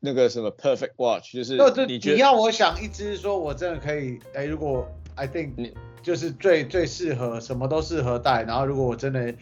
[0.00, 9.34] 那个什么 perfect watch，就是你要我想一只说我真的可以，哎、欸，如果 I think 你就是最最适合，什么都适合戴，然后如果我真的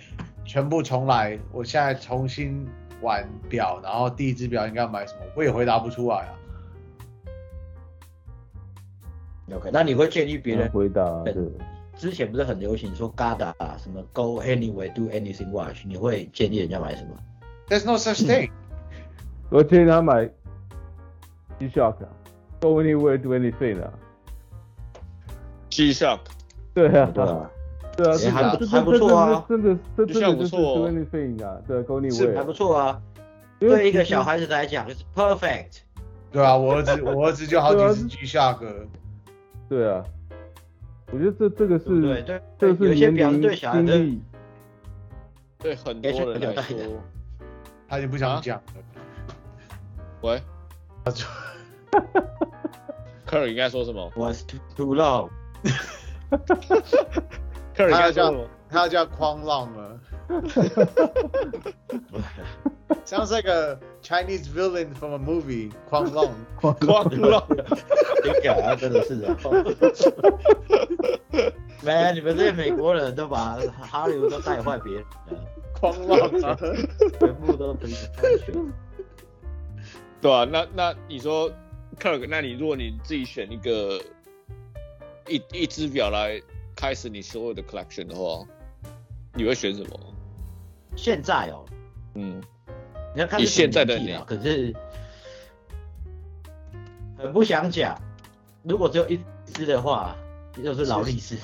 [0.44, 2.66] 全部重来，我现在重新
[3.02, 6.34] 玩表，然后第一只表应该买什么，我也回答不出来啊。
[9.54, 11.02] OK，那你会建议别人回答？
[11.24, 11.34] 对，
[11.96, 17.10] 之前不是很流行说 Gada 什么 Go Anywhere Do Anything Watch，你会建议人家买什么
[17.68, 18.50] ？There's no such thing。
[19.50, 20.30] 我建议他买
[21.58, 23.92] G-Shock，Go Anywhere Do Anything 啊。
[25.68, 26.20] G-Shock。
[26.72, 27.50] 对啊，对啊，
[27.96, 33.00] 对啊，还还不错啊，真的，真的，真的就是 Do Anything 啊，对，Go Anywhere 还不错啊。
[33.59, 35.83] 对一个小孩子来讲就是 perfect。
[36.31, 38.59] 对啊，我儿子，我儿子就好几十 G-Shock。
[39.68, 40.02] 对啊，
[41.12, 44.00] 我觉得这这个是，对对，这是年龄对小孩的，
[45.59, 46.78] 对很多人来说，
[47.88, 48.72] 他就不想讲了。
[50.22, 50.40] 喂，
[53.26, 55.28] 科尔应该说什么？Was too long。
[57.74, 58.30] 科尔应该叫
[58.68, 59.98] 他要叫框浪了。
[63.04, 66.76] 像是一个 Chinese villain from a movie，框浪， 框
[67.20, 67.42] 浪。
[68.64, 69.37] 啊，真的是的。
[71.82, 75.04] Man，你们这些美国人都把哈利都带坏别人，
[75.74, 76.56] 框浪啊，
[77.18, 77.94] 全部都可以
[80.20, 81.50] 对啊，那那你说
[81.98, 84.00] ，Kirk，那你如果你自己选一个
[85.28, 86.40] 一一只表来
[86.74, 88.44] 开始你所有的 collection 的话，
[89.35, 89.98] 你会选什么？
[90.96, 91.64] 现在哦，
[92.14, 92.42] 嗯，
[93.14, 94.74] 你要看你现在的你，可是
[97.16, 97.98] 很不想讲。
[98.62, 100.14] 如果只有一只的话，
[100.62, 101.37] 就是劳力士。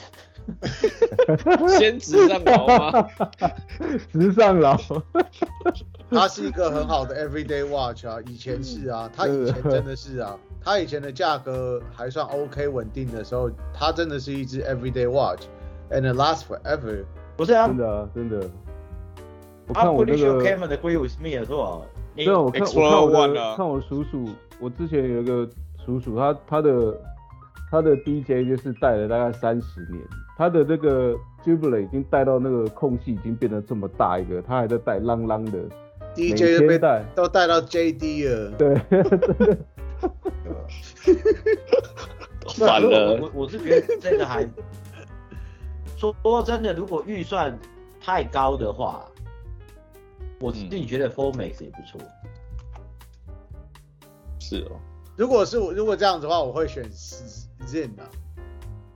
[1.79, 3.09] 先直上劳吗？
[4.13, 4.81] 直上劳。
[6.11, 17.05] 它是一个很好的 everyday watch 啊，以前是啊，它以前真的是啊，它以前的价格还算 OK 稳定的时候，它真的是一只 everyday watch，and it lasts forever。
[17.37, 18.51] 不是啊，真的啊，真的。
[19.67, 20.43] 我看我那个。
[20.43, 21.81] Cameron agree with me 是吧？
[22.17, 24.29] 对啊，我看我看我看我叔叔，
[24.61, 25.49] 我之前有一个
[25.85, 26.95] 叔叔，他他的
[27.71, 30.03] 他的 DJ 就是戴了大概三十年，
[30.37, 35.59] 他的这个 Jubilee 已经戴到那个空隙已经变得这么大一个，他还在戴啷啷的。
[36.17, 39.03] DJ 被带都带到 JD 了，对，真
[39.39, 39.59] 的，
[42.57, 43.19] 反了。
[43.21, 44.49] 我我是觉得真的还
[45.97, 47.59] 说说真的，如果预算
[48.01, 49.05] 太高的话，
[50.41, 52.01] 我自己觉得 Formex 也不错。
[54.39, 54.81] 是哦，
[55.17, 58.09] 如果是我如果这样子的话，我会选 Sinn 的。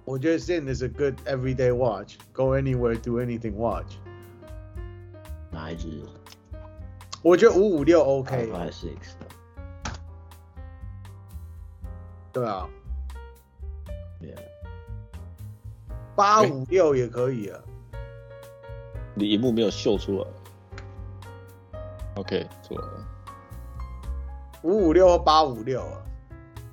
[0.04, 3.94] 我觉得 Sinn is a good everyday watch，go anywhere do anything watch。
[5.50, 6.02] 哪一只？
[7.22, 8.48] 我觉得五五六 OK。
[8.50, 9.14] Five six。
[12.32, 12.68] 对啊。
[16.14, 17.58] 八五六也可以啊。
[19.14, 20.26] 你荧幕没有秀出来。
[22.16, 23.06] OK，错了。
[24.62, 25.98] 五五六和八五六啊。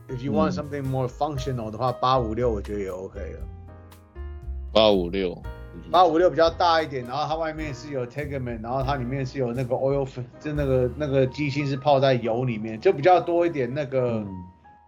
[0.10, 3.40] If you want something more functional 的话，八五六我觉得也 OK 了。
[4.74, 5.42] 八五六。
[5.90, 10.06] 八五六比较大一点，然后它外面是有 Tegament，然后它里面是有那个 oil，
[10.40, 14.26] 就那个那个机芯是泡在油里面，就比较多一点那个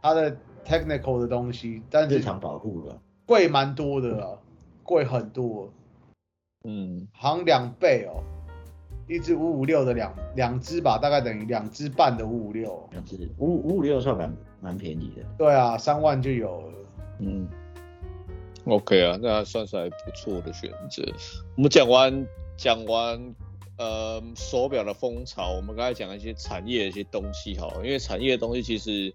[0.02, 4.38] 它的 technical 的东西，但是日常保护了，贵蛮多的啊，
[4.84, 5.72] 贵很多，
[6.64, 8.24] 嗯，好像两倍哦，
[9.08, 16.74] 一只五五六的两两支吧，大概等于两支半的五五六，两支五五五六算蛮蛮便宜的，对啊，三万就有了，
[17.20, 17.48] 嗯。
[18.66, 21.04] OK 啊，那算是还不错的选择。
[21.56, 23.34] 我们讲完讲完
[23.80, 29.12] 呃手表的风潮，我们刚才讲一些产业的一些东西哈，因为产业的东西其实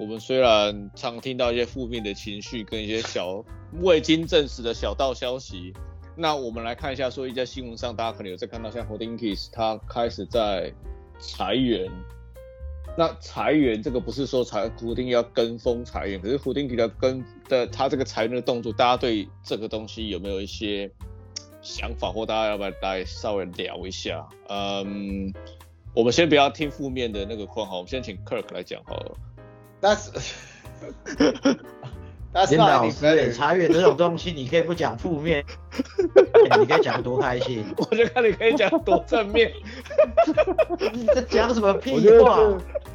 [0.00, 3.44] 我们虽然常听到一些负面的情绪跟一些小
[3.82, 5.74] 未经证实的小道消息，
[6.16, 10.72] 那我们来看一下，说一在新闻上大家可能有在看到，像 Hodinkee 他开始在
[11.18, 11.92] 裁员。
[12.96, 20.90] 那裁员这个不是说裁固定要跟风裁员，可是胡丁提的跟的他这个裁员的动作，大家对这个东西有没有一些
[21.60, 24.26] 想法，或大家要不要来稍微聊一下？
[24.48, 25.30] 嗯，
[25.94, 29.14] 我们先不要听负面的那个框，哈，我们先请 Kirk 来讲好了。
[29.80, 30.10] That's
[32.50, 35.44] 林老师，裁员这种东西，你可以不讲负面，
[36.60, 37.64] 你可以讲多开心。
[37.76, 39.50] 我就看你可以讲多正面。
[40.94, 42.38] 你在讲什么屁话？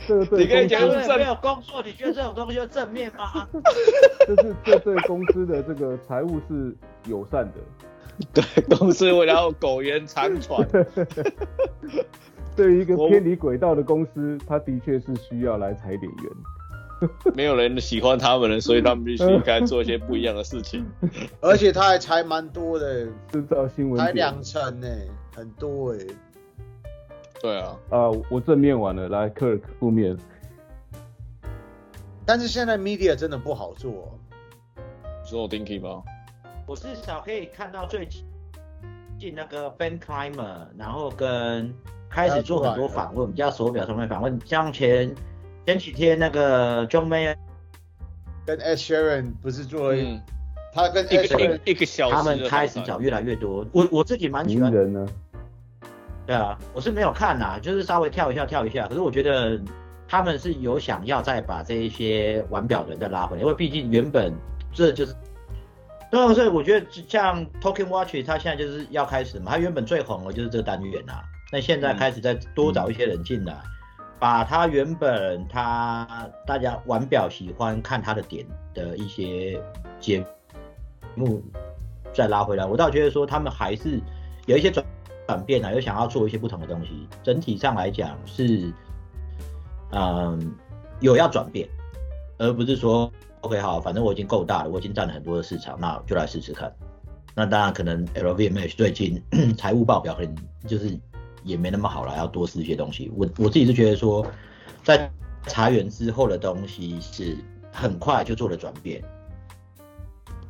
[0.07, 3.45] 你可以讲正没有工作，你觉得这种东西就正面吗？
[4.25, 6.73] 就是这对公司的这个财务是
[7.05, 7.55] 友善的。
[8.33, 10.65] 对，公司为了要苟延残喘。
[12.55, 16.31] 对于一个偏离轨道的公司，他的确是需要来踩点员。
[17.35, 20.85] 没有人喜欢他们了，所以他们必须应该做一些不一样的事情。
[21.41, 24.87] 而且他还裁蛮多的，制造新闻，才两成呢，
[25.35, 25.99] 很多哎。
[27.41, 27.77] 对啊。
[27.89, 30.17] 啊，我正面完了，来，Kirk 负面。
[32.25, 34.17] 但是现在 media 真的不好做。
[34.77, 36.01] 你说我 Dinky 吗？
[36.65, 38.07] 我至少可以看到最
[39.19, 41.73] 近那个 Ben Climber，然后跟
[42.09, 45.13] 开始做很多访问，比较手表上面访问，像前。
[45.65, 47.35] 前几天那个 John Mayer
[48.45, 50.21] 跟 Ed Sheeran 不是做了，嗯、
[50.71, 53.65] 他跟 Ed Sheeran 一个小时，他们开始找越来越多。
[53.71, 54.71] 我我自己蛮喜欢。
[54.71, 55.07] 人呢？
[56.27, 58.87] 对啊，我是没有看呐，就是稍微跳一下跳一下。
[58.87, 59.59] 可是我觉得
[60.07, 64.31] 他们是有想要再把这一些玩表的人再拉回来，因为毕竟原本
[64.71, 65.15] 这就是，
[66.11, 73.53] 对啊，所以我觉得像 Talking Watch，它现在就是要开始嘛，它原本最红的就是这个单元啊，那现在开始再多找一些人进来。
[73.53, 73.74] 嗯嗯
[74.19, 79.61] 把他原本他大家玩表喜欢看他的点的一些
[79.99, 80.25] 节
[81.15, 81.43] 目
[82.13, 83.99] 再拉回来，我倒觉得说他们还是
[84.45, 84.85] 有一些转
[85.27, 87.07] 转变啊，有想要做一些不同的东西。
[87.23, 88.71] 整体上来讲是，
[89.91, 90.55] 嗯，
[91.01, 91.67] 有要转变，
[92.37, 96.73] 而不是说 OK 好，反正我已经够大了，我已经占了很多的市场，那就来试试看。
[97.35, 99.21] 那当然可能 LVMH 最近
[99.57, 100.33] 财务报表很
[100.65, 100.97] 就是。
[101.45, 103.09] 也没那么好了，要多试一些东西。
[103.15, 104.25] 我我自己是觉得说，
[104.83, 105.09] 在
[105.45, 107.37] 裁员之后的东西是
[107.71, 109.01] 很快就做了转变。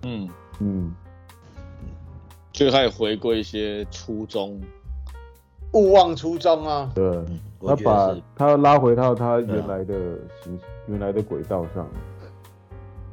[0.03, 0.29] 嗯
[0.59, 0.95] 嗯，
[2.53, 4.61] 就开始回归一些初衷，
[5.73, 6.89] 勿忘初衷啊。
[6.95, 7.25] 对，
[7.59, 11.87] 他把他拉回到他原来的形、原来的轨道上。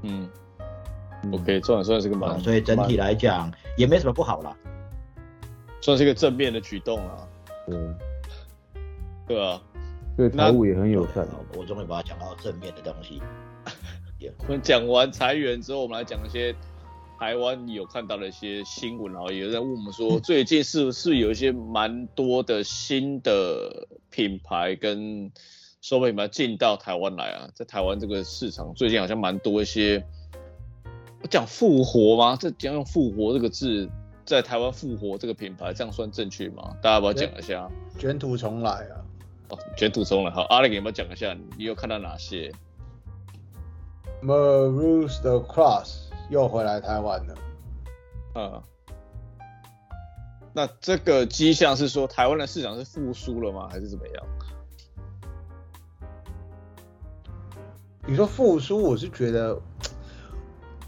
[0.03, 0.29] 嗯
[1.33, 4.57] ，OK，这也算是个蛮，所以整体来讲也没什么不好啦，
[5.81, 7.27] 算是一个正面的举动啊。
[9.27, 9.63] 对，对啊，
[10.17, 11.27] 对财务也很友善。
[11.57, 13.21] 我终于把它讲到正面的东西。
[14.47, 16.55] 我们讲完裁员之后，我们来讲一些
[17.19, 19.13] 台湾有看到的一些新闻。
[19.13, 25.31] 然后有人问我们说， 最近是不是有一些蛮多的新的品牌跟
[25.81, 27.49] 手表品牌进到台湾来啊？
[27.55, 30.05] 在台湾这个市场，最近好像蛮多一些。
[31.23, 32.37] 我讲复活吗？
[32.39, 33.89] 这讲用复活这个字。
[34.25, 36.77] 在台湾复活这个品牌，这样算正确吗？
[36.81, 37.69] 大家要不要讲一下？
[37.99, 38.95] 卷土重来啊！
[39.49, 40.31] 哦，卷土重来。
[40.31, 41.37] 好，阿力，有没有讲一下？
[41.59, 42.53] 你有看到哪些
[44.23, 47.35] ？Marusz the Cross 又回来台湾了。
[48.37, 48.63] 嗯。
[50.55, 53.69] 那这个迹象是说台湾的市场是复苏了吗？
[53.71, 54.27] 还是怎么样？
[58.07, 59.61] 你说复苏，我是觉得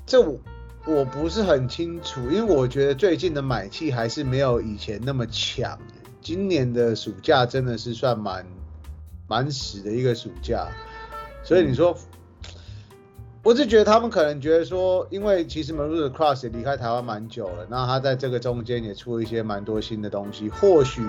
[0.07, 0.38] 这我。
[0.87, 5.79] 我不是很清楚，因为我觉得最近的买气还是没有以前那么强。
[6.20, 8.47] 今年的暑假真的是算蛮
[9.27, 10.68] 蛮死的一个暑假，
[11.42, 11.97] 所以你说，
[13.42, 21.03] 我是觉得他们可能觉得说，因为其实 m a r u d Cross 也离开台湾蛮久了，那他在这个中间也出了一些蛮多新的东西，或许。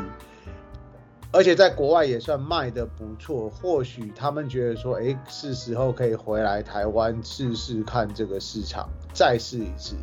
[1.32, 9.95] 而且在国外也算卖的不错，或许他们觉得说，哎，是时候可以回来台湾试试看这个市场，再试一次。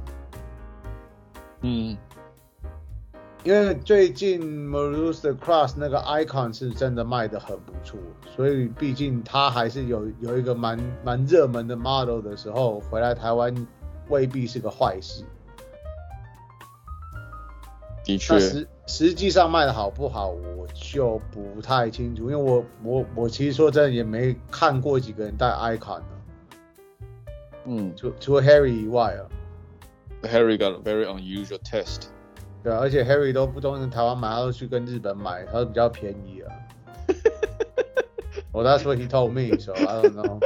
[1.60, 1.96] 嗯，
[3.44, 7.96] 因为最近 Marusz the Cross 那个 Icon 是真的卖的很不错，
[8.34, 13.54] 所以毕竟它还是有有一个蛮蛮热门的 model 的时候，回来台湾
[14.08, 15.22] 未必是个坏事。
[18.04, 26.04] 的确，实实际上卖的好不好，我就不太清楚，因为我我我其实说真的也没看过几个人戴 Icon 的，
[27.64, 29.22] 嗯，除除了 Harry 以外啊
[30.22, 32.08] ，Harry got a very unusual test，
[32.62, 36.54] 对啊，而且 Harry 都不都在台湾买，他都去跟日本买，他都比较便宜啊。
[38.52, 40.40] 我 that's what he told me，so I don't know。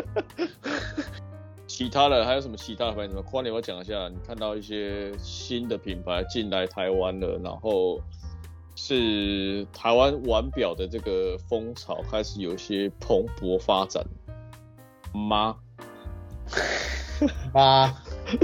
[1.67, 3.23] 其他的还有什么其他的牌子吗？
[3.23, 8.01] 宽，你我讲一下，你看到一些新的品牌进来台湾了，然后
[8.77, 14.03] 是台湾腕表的这个风潮开始有一些蓬勃发展
[15.13, 15.57] 吗？
[17.53, 17.93] 妈，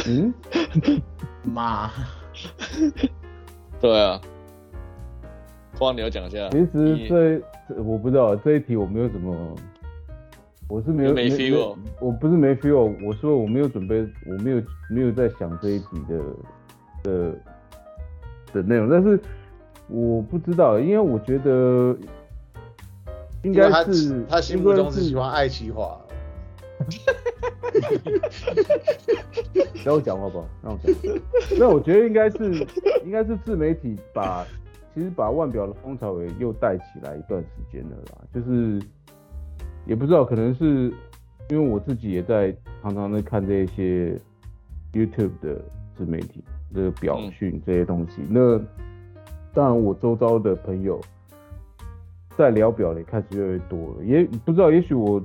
[0.06, 0.32] 嗯，
[1.44, 1.90] 妈，
[3.80, 4.20] 对啊，
[5.78, 6.48] 光，你要讲一下。
[6.50, 7.42] 其实这
[7.82, 9.34] 我不知道这一题我没有什么。
[10.68, 16.22] 我是没有没 feel，我不是没 feel，我说我没有准备，我没有没有在想这一题的
[17.02, 17.34] 的
[18.54, 19.20] 的内容，但是
[19.88, 21.94] 我不知道，因为我觉得
[23.42, 26.00] 应该是他，他心目中是喜欢爱奇华，
[29.84, 30.94] 让我讲话吧，让我讲。
[31.58, 32.66] 那我觉得应该是，
[33.04, 34.46] 应该是自媒体把，
[34.94, 38.18] 其实把腕表的风潮也又带起来一段时间了啦。
[38.32, 38.80] 就是
[39.86, 40.92] 也不知道，可能是
[41.50, 44.16] 因为我自己也在常常在看这一些
[44.92, 45.60] YouTube 的
[45.96, 48.22] 自媒体的表讯这些东西。
[48.22, 48.60] 嗯、那
[49.52, 51.00] 当然，我周遭的朋友
[52.36, 55.20] 在聊表也开始越来越多了，也不知道，也许我。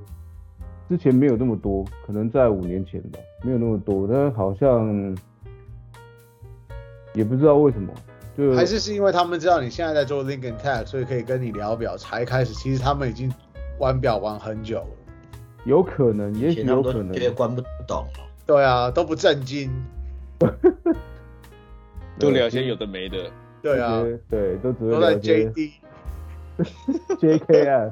[0.90, 5.18] 之前没有那么多，可能在五年前吧，没有那么多，但好像
[7.14, 7.94] 也不知道为什么，
[8.38, 12.54] 就还是是因为他们知道你现在在做 Link and Tag，所以可以跟你聊表才开始。
[12.54, 13.34] 其实他们已经
[13.80, 14.88] 玩表玩很久了，
[15.66, 18.06] 有可能，也许有可能，关不懂。
[18.46, 19.70] 对啊，都不正经，
[22.18, 23.30] 都聊些有的没的。
[23.62, 25.72] 对啊，对，都只会都在 JD、
[27.20, 27.92] JKR。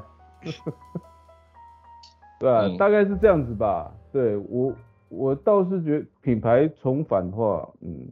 [2.39, 3.91] 对啊，嗯、大概是这样子吧。
[4.11, 4.73] 对我，
[5.09, 8.07] 我倒是觉得品牌重返的话，嗯，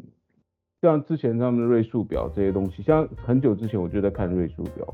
[0.82, 4.94] 像之前他们的瑞数表这些东西，像很久之前我就在看瑞数表，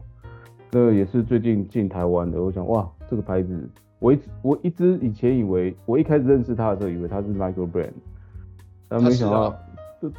[0.71, 2.41] 那也是最近进台湾的。
[2.41, 3.69] 我想，哇，这个牌子，
[3.99, 7.93] 我一我一直以前以为，我一开始认识他的时候，以为他是 Michael brand，
[8.87, 9.55] 但没想到，
[10.01, 10.11] 是，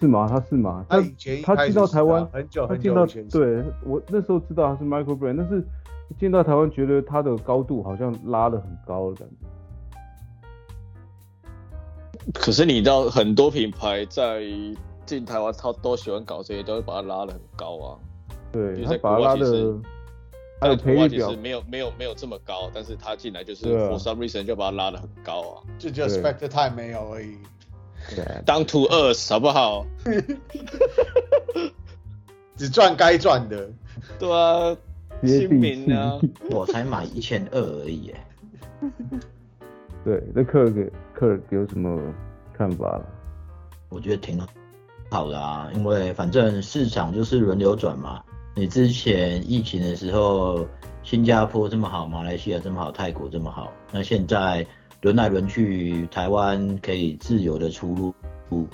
[0.00, 0.26] 是吗？
[0.28, 0.84] 他是吗？
[0.88, 1.00] 他
[1.42, 5.64] 他进到台湾很久很久以前，对我那时候知道他是 Michael brand，但是。
[6.18, 9.36] 进到台湾，觉得它的高度好像拉得很高的感觉。
[12.34, 14.42] 可是你知道，很多品牌在
[15.06, 17.96] 进台湾，他都喜欢搞这些，都会把它拉得很高啊。
[18.52, 19.74] 对，他把它拉的，
[20.60, 25.62] 它的赔率其实没有没有没有这么高，但是他进来就是 for some reason 就把它拉得很高啊。
[25.78, 27.38] 就 just spec the time 没有而已。
[28.14, 29.86] 对，down to earth 好不好？
[32.56, 33.70] 只赚该赚的。
[34.18, 34.76] 对啊。
[35.26, 36.18] 亲民啊！
[36.50, 38.20] 我才买一千二而已耶。
[40.04, 42.00] 对，那克尔给克尔有什么
[42.56, 43.06] 看法了？
[43.90, 44.40] 我觉得挺
[45.10, 48.22] 好的啊，因为反正市场就是轮流转嘛。
[48.54, 50.66] 你之前疫情的时候，
[51.02, 54.66] 新加坡这么好，马来西亚这么好，泰国这么好，那现在
[55.02, 58.14] 轮来轮去，台湾可以自由的出
[58.48, 58.66] 入，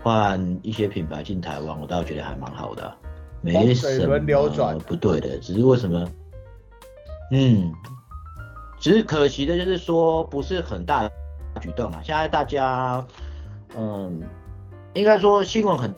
[0.00, 2.96] 换一些品牌进台湾，我倒觉得还蛮好的啊。
[3.44, 4.18] 没什么
[4.86, 6.08] 不对的，只是为什么？
[7.30, 7.70] 嗯，
[8.80, 11.12] 只是可惜的就是说不是很大的
[11.60, 12.00] 举动啊。
[12.02, 13.06] 现在大家，
[13.76, 14.22] 嗯，
[14.94, 15.94] 应该说新闻很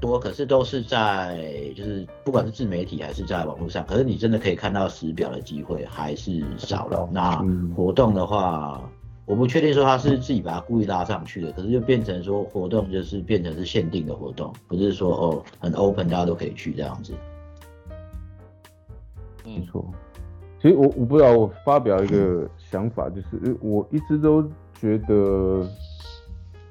[0.00, 7.08] 多，可是都是在就是不管是自媒体还是在网络上，可是你真的可以看到实表的机会还是少了。
[7.10, 7.42] 那
[7.74, 8.82] 活动的话。
[9.26, 17.12] 我不确定说他是自己把它故意拉上去的，可是就变成说活动就是变成是限定的活动，不是说哦很 open 大家都可以去这样子。
[19.44, 19.84] 没错，
[20.62, 25.68] 其实我我不知道，我发表一个想法，就是我一直都觉得，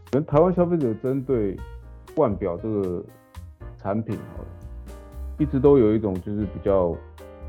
[0.09, 1.57] 可能台湾消费者针对
[2.15, 3.03] 腕表这个
[3.77, 4.45] 产品，好，
[5.37, 6.95] 一直都有一种就是比较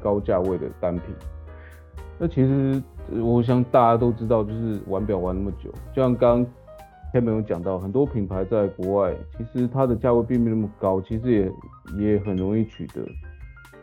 [0.02, 1.14] 高价位的单品。
[2.18, 2.82] 那其实。
[3.12, 6.52] 我想大家都知道，就是玩表玩那么久，就像刚刚
[7.12, 11.52] 前面有讲到，很多品牌在国外，其实它的价位并没那么高，其实也
[12.14, 13.00] 也很容易取得。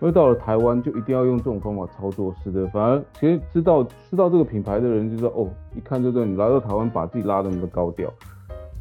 [0.01, 8.13] 而到了台湾，就一定要用这种方法操作，是的，反而其实知道知道这个品牌的人就知道，哦，一看就知道你来到台湾，把自己拉得那么高调。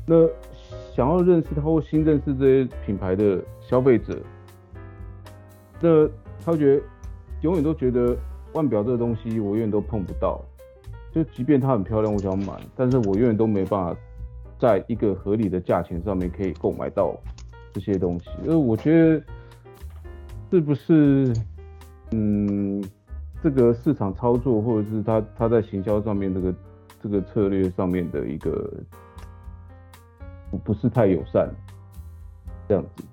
[0.04, 0.26] 那
[0.92, 4.18] 想要认识他或新认识这些品牌的消费者，
[5.80, 6.08] 那
[6.44, 6.82] 他觉得
[7.42, 8.16] 永远都觉得。
[8.54, 10.40] 腕表这个东西，我永远都碰不到。
[11.12, 14.00] 就即便它很漂亮，我想买，但是我永远都没办法
[14.58, 17.14] 在一个合理的价钱上面可以购买到
[17.72, 18.30] 这些东西。
[18.42, 19.22] 因为我觉得
[20.50, 21.32] 是不是，
[22.12, 22.82] 嗯，
[23.42, 26.54] 这个市场操作，或者是他他在行销上面这个
[27.02, 28.72] 这个策略上面的一个
[30.64, 31.50] 不是太友善，
[32.66, 33.04] 这样子。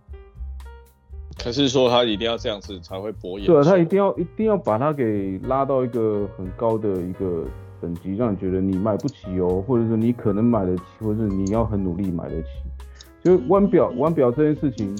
[1.41, 3.47] 可是说他一定要这样子才会博眼。
[3.47, 7.45] 对啊，他一定要一定要把它给拉到一个很高的一个
[7.81, 12.47] 等级，让你觉得你买不起哦，或者是你可能买得起，或者是你要很努力买得起。
[13.23, 14.93] 就腕表，腕表这件事情，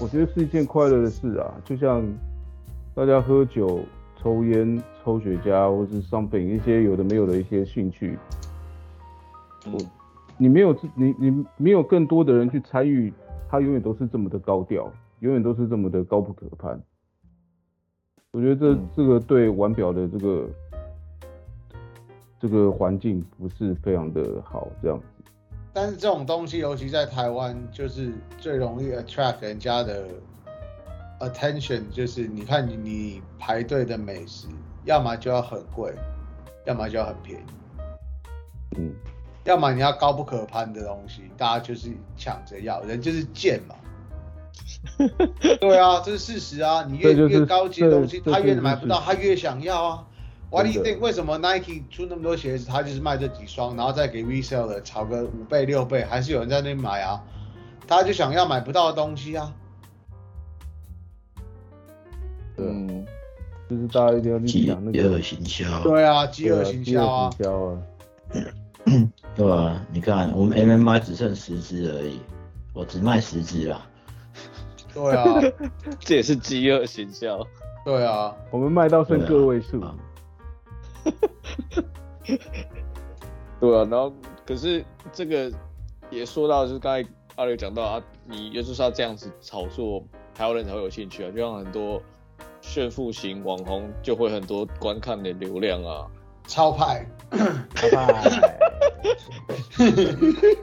[0.00, 1.54] 我觉得是一件快乐的事啊。
[1.64, 2.04] 就像
[2.94, 3.80] 大家喝酒、
[4.20, 8.18] 抽烟、抽雪茄，或是 something 一些有的没有的一些兴趣，
[9.66, 9.78] 我
[10.36, 13.12] 你没有你你没有更多的人去参与。
[13.50, 16.80] 它永远都是这么的高调，永远都是这么的高不可攀。
[18.30, 20.48] 我觉得这、嗯、这个对玩表的这个
[22.38, 25.04] 这个环境不是非常的好，这样子。
[25.72, 30.06] 但是这种东西，尤其在台湾，就是最容易 attract 人家的
[31.18, 34.46] attention，就是你看你你排队的美食，
[34.84, 35.92] 要么就要很贵，
[36.66, 37.44] 要么就要很便宜。
[38.78, 38.94] 嗯，
[39.44, 43.74] 要么你要高不可攀的东西，大家就是抢着要，人就是贱嘛。
[45.60, 50.06] 对啊，这是事实啊，你越、就是、越高级的东西，他越买不到，他越想要啊。
[50.50, 50.98] Why do you think？
[50.98, 57.22] 为什么 Nike 出那么多鞋子，他就是卖这几双，然后再给 reseller 炒个五倍六倍，还是有人在那边买啊？
[57.86, 59.54] 他就想要买不到的东西啊。
[62.56, 63.06] 嗯，
[63.68, 65.82] 就是大家一定要去讲那个饥饿行销。
[65.82, 67.30] 对啊，饥饿行销啊。
[67.30, 69.10] 饥饿行销啊。
[69.36, 72.20] 对啊，你看我们 MMI 只剩十支而已，
[72.74, 73.86] 我只卖十支啊。
[74.92, 75.24] 对啊，
[76.00, 77.46] 这也是饥饿行销。
[77.84, 79.80] 对啊，我们卖到剩个位数。
[83.60, 84.12] 对啊， 然后
[84.44, 85.50] 可是这个
[86.10, 90.04] 也说到，就是刚才阿磊讲到啊，你就是要这样子炒作，
[90.36, 92.02] 还有人才会有兴趣啊，就像很多
[92.60, 96.06] 炫富型网红就会很多观看的流量啊，
[96.50, 97.06] 超派，
[97.76, 98.58] 超派。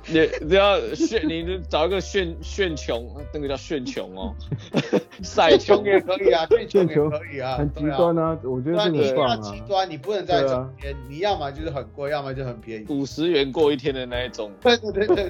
[0.05, 4.35] 你只要炫，你找一个炫炫穷，那个叫炫穷哦。
[5.23, 9.37] 晒穷也可以啊，炫穷也可以啊，很极端啊，我觉得这个很棒啊。
[9.41, 12.85] 极端，你不能在中间，你要么就是很贵，要么就很便宜。
[12.89, 14.51] 五十元过一天的那一种。
[14.61, 15.29] 对对对对。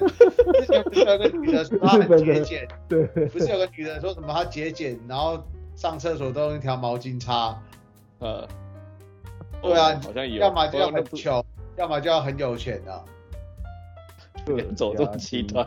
[0.60, 3.04] 之前不是有个女的说她很节俭，对。
[3.28, 5.40] 不是有个女的说什么她节俭，然后
[5.76, 7.56] 上厕所都用一条毛巾擦。
[8.18, 8.46] 呃。
[9.62, 10.40] 对啊，好像有。
[10.40, 11.44] 要么就要很穷。
[11.76, 13.04] 要么就要很有钱的，
[14.44, 15.64] 对，走这种极端。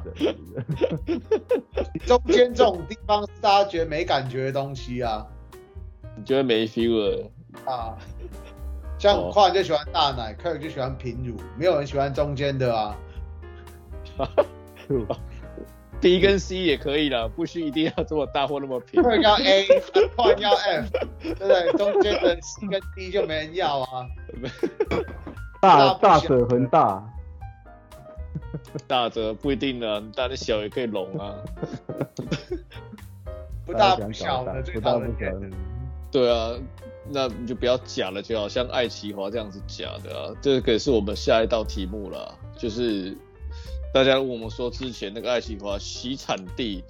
[2.05, 5.25] 中间这种地方是大家觉得没感觉的东西啊。
[6.17, 7.29] 你觉得没 feel
[7.65, 7.97] 啊？
[8.99, 12.97] 像跨人就喜欢大奶，客人就喜欢平乳，没有人喜欢中间的啊。
[16.01, 19.01] B 跟 C 也可以了，不需一定要这么大或那么平。
[19.21, 19.67] 要 A，
[20.17, 20.89] 客人要 F，
[21.21, 21.71] 对不对？
[21.73, 24.07] 中间的 C 跟 D 就没人要啊。
[25.61, 27.07] 大大者恒大，
[28.87, 31.35] 大者不一定呢，大的小也可以龙啊。
[33.63, 35.49] 不大不小的最大不小的。
[36.11, 36.53] 对啊，
[37.09, 40.33] 那你就不要假了，就好像爱奇华这样子假的啊。
[40.41, 43.15] 这个也是我们下一道题目了，就是
[43.93, 46.83] 大家问我们说之前那个爱奇华洗产地，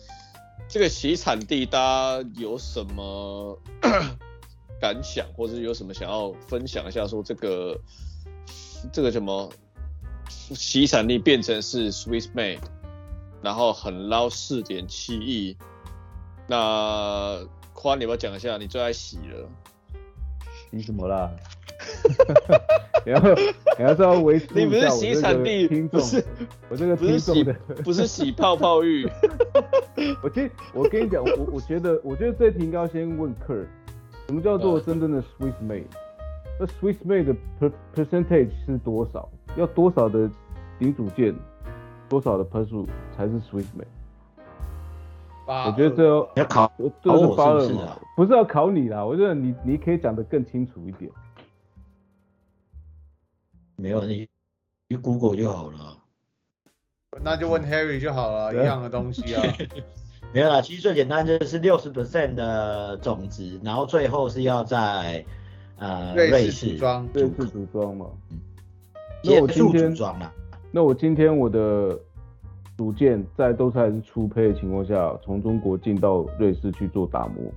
[0.67, 3.57] 这个洗产地大家有什么
[4.79, 7.07] 感想，或者有什么想要分享一下？
[7.07, 7.79] 说这个。
[8.91, 9.47] 这个什么
[10.27, 12.57] 洗产地变成是 Swiss made，
[13.43, 15.55] 然后很捞四点七亿，
[16.47, 17.45] 那
[17.75, 18.57] 宽你要不要讲一下？
[18.57, 19.47] 你最爱洗了？
[20.71, 21.29] 洗什么啦？
[23.05, 23.29] 然 后
[23.77, 26.01] 你要知道维持一下我这个听众，
[26.69, 27.53] 我这个听众的
[27.83, 29.07] 不是洗泡泡浴。
[30.21, 33.65] 我其实我跟你讲，我我觉得我觉得这题应该要先问 Kurt，
[34.27, 35.85] 什么叫做真正的 Swiss made？
[36.59, 39.27] 那 Swiss made 的 per percentage 是多少？
[39.55, 40.29] 要多少的
[40.79, 41.35] 零组件，
[42.07, 43.87] 多少的分数才是 Swiss made？
[45.47, 46.71] 我觉得这要，要考，
[47.03, 49.03] 这是八二嘛，不是要考你啦。
[49.03, 51.11] 我觉得你你可以讲得更清楚一点。
[53.81, 54.27] 没有，你
[54.87, 55.97] 你 Google 就好了。
[57.21, 59.43] 那就问 Harry 就好了，一样的东西啊。
[60.33, 65.25] 没有啦，其实最简单就是六十 percent 的种子，然后最后是要在。
[65.77, 68.05] 呃，瑞士组装，瑞士组装嘛。
[68.29, 68.39] 嗯。
[69.23, 69.95] 那我今天，
[70.69, 71.99] 那我今天我的
[72.77, 77.51] 组件在都是还是初配的情况下，从中国进到瑞士去做打磨，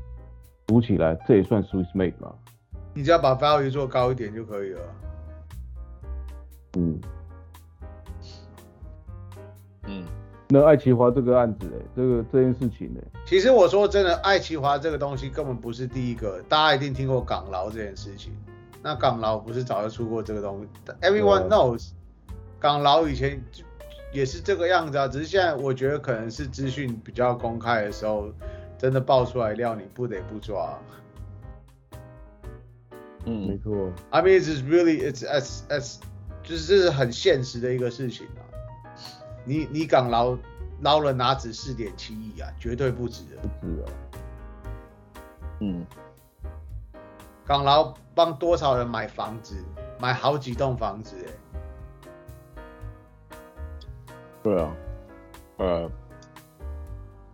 [0.69, 2.35] 组起来，这也算 Swiss made 吗？
[2.95, 4.81] 你只要把 value 做高一点就可以了。
[6.77, 7.01] 嗯。
[9.87, 10.05] 嗯。
[10.49, 13.01] 那爱奇华这个案子，哎，这个这件事情，呢？
[13.27, 18.33] 其实我说真的，爱奇华这个东西根本不是第一个，大家一定听过港劳这件事情。
[18.83, 20.69] 那港劳不是早就出过这个东西
[21.01, 21.93] ？Everyone knows，
[22.61, 23.65] 港劳以前就
[24.13, 28.31] 也是这个样子啊，只是现在我觉得可能是资讯比较公开的时候，
[28.77, 30.79] 真的爆出来料，你不得不抓。
[33.25, 33.91] 嗯，没错。
[34.11, 35.97] I mean it's really it's as as
[36.45, 38.45] 就是这是很现实的一个事情啊。
[39.45, 40.37] 你你港劳
[40.83, 42.49] 捞了哪止四点七亿啊？
[42.61, 43.37] 绝对不止的。
[43.43, 43.85] 不止啊。
[45.61, 45.87] 嗯。
[47.47, 49.57] 港劳帮多少人买房子？
[49.99, 51.33] 买好几栋房子哎。
[54.43, 54.77] 对啊。
[55.57, 55.91] 呃。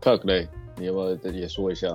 [0.01, 1.89] Kirk 嘞，你要不要也说一下？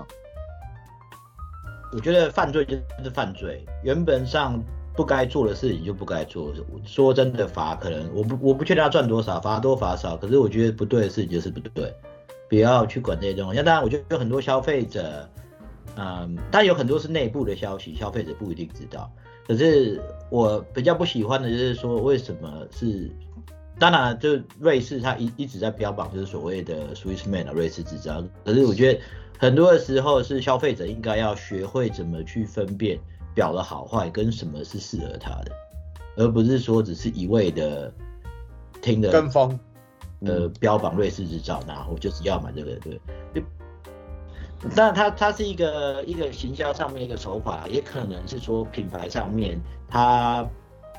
[1.94, 4.62] 我觉得犯罪就是犯罪，原本上。
[4.96, 6.54] 不该做的事情就不该做。
[6.86, 10.16] 说真的，罚可能我不我不确定要赚多少，罚多罚少。
[10.16, 11.94] 可是我觉得不对的事情就是不对，
[12.50, 13.58] 不要去管这些东西。
[13.58, 15.30] 那当然，我觉得有很多消费者，
[15.98, 19.12] 嗯，但有很多是内部的消息，消费者不一定知道。
[19.48, 23.12] 可是我比较不喜欢的就是说，为什么是
[23.78, 28.24] 当然，就瑞士它一一直在标榜就是所谓的 Swissmade 瑞士制造。
[28.44, 29.00] 可是我觉得
[29.38, 32.98] 很多的时候是消费者应该要学会怎么去分辨
[33.36, 35.52] 表的好坏跟什么是适合他的，
[36.16, 37.94] 而不是说只是一味的
[38.82, 39.60] 听的跟风。
[40.22, 42.76] 呃，标榜瑞士制造，然后就是要买这个，
[43.34, 43.44] 对。
[44.74, 50.48] 当然，它它是一个一个行销上面一个手法，也可能是说品牌上面它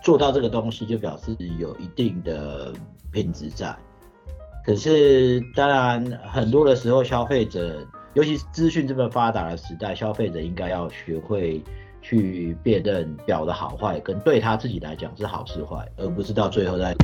[0.04, 2.72] 做到这个东西，就表示有一定的
[3.10, 3.74] 品质在。
[4.64, 11.60] 可是，当然很多的时候，消费者，尤其是资讯这么发达的时代，消费者应该要学会
[12.08, 16.94] 去辨认表的好坏，跟对他自己来讲是好是坏，而不是到最后再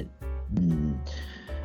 [0.56, 0.94] 嗯。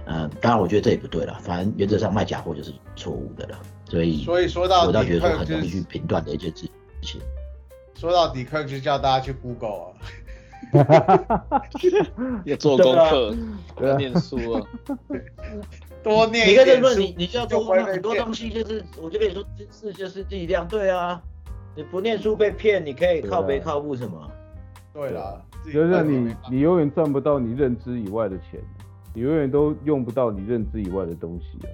[0.10, 1.38] 嗯，当然，我觉得这也不对了。
[1.42, 3.60] 反正原则上卖假货就是错误的了，
[3.90, 6.66] 所以所以说到，我倒觉得说很容易去评断的一件事
[7.02, 7.20] 情。
[7.94, 9.92] 说到底，克就叫大家去 Google
[10.72, 11.62] 啊，
[12.46, 13.36] 要做功课，
[13.76, 14.62] 不要念书啊，
[16.02, 16.88] 多念一点书。
[16.88, 20.66] 你跟你你就要做很多东西，就是我就跟你说，知识就是力量。
[20.66, 21.22] 对啊，
[21.78, 24.32] 你不念书被骗，你可以靠北靠步什么？
[24.92, 25.40] 对啦，
[25.72, 28.60] 就是你你永远赚不到你认知以外的钱。
[29.14, 31.70] 你永远都用不到你认知以外的东西啊。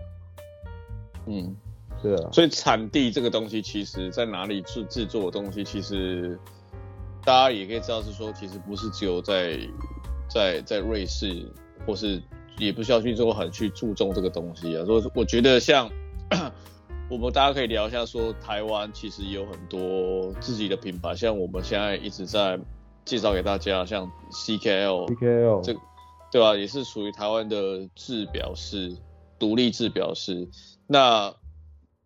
[1.28, 1.56] 嗯，
[2.02, 2.30] 对啊。
[2.34, 6.38] 所以产地这个东西，其实在哪里制制作的东西，其实
[7.24, 9.58] 大家也可以知道是说，其实不是只有在
[10.30, 11.50] 在在瑞士，
[11.88, 12.22] 或是
[12.58, 14.84] 也不需要去做很去注重这个东西啊。
[14.86, 15.90] 所以我觉得像
[17.10, 22.60] 我们大家可以聊一下，说台湾其实有很多自己的品牌，像我们现在一直在
[23.06, 25.80] 介绍给大家，像 CKL，CKL 这个。
[26.32, 26.58] 对吧、啊？
[26.58, 28.98] 也是属于台湾的制表师，
[29.38, 30.50] 独立制表师。
[30.88, 31.32] 那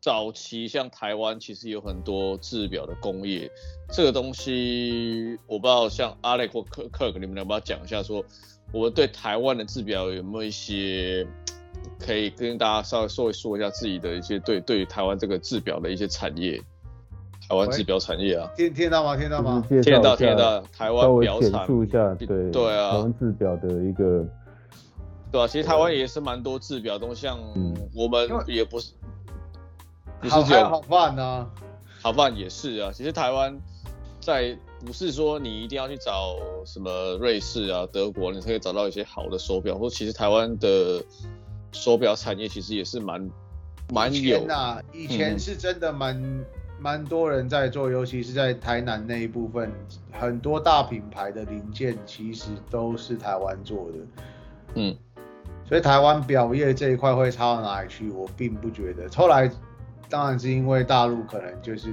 [0.01, 3.49] 早期像台湾其实有很多制表的工业，
[3.89, 8.25] 这个东西我不知道，像 Alex 或 Kirk，你们能不能讲一下说，说
[8.73, 11.25] 我们对台湾的制表有没有一些
[11.99, 16.61] 可以跟大家稍微说一说一下自己的一些对对于台湾这个制表的一些产业？
[17.49, 19.15] 台湾制表产业啊，听听到吗？
[19.15, 19.63] 听到吗？
[19.69, 20.61] 听得到，听得到。
[20.77, 24.25] 台湾表产，述一下，对对啊，台湾制表的一个，
[25.31, 27.39] 对啊，其实台湾也是蛮多制表东西，像
[27.95, 28.91] 我们也不是，
[30.19, 31.49] 不是只有好办呢，
[32.01, 32.91] 好办也是啊。
[32.93, 33.57] 其实台湾
[34.19, 36.35] 在不是说你一定要去找
[36.65, 39.77] 什么瑞士啊、德国，你才可以找到一些好的手表。
[39.77, 41.01] 或其实台湾的
[41.71, 43.29] 手表产业其实也是蛮
[43.93, 46.45] 蛮有啊，以前是真的蛮。
[46.79, 49.71] 蛮多人在做，尤其是在台南那一部分，
[50.11, 53.97] 很多大品牌的零件其实都是台湾做的。
[54.75, 54.95] 嗯，
[55.67, 59.09] 所以台湾表业这一块会差到哪里去，我并不觉得。
[59.09, 59.49] 后来
[60.07, 61.91] 当然是因为大陆可能就是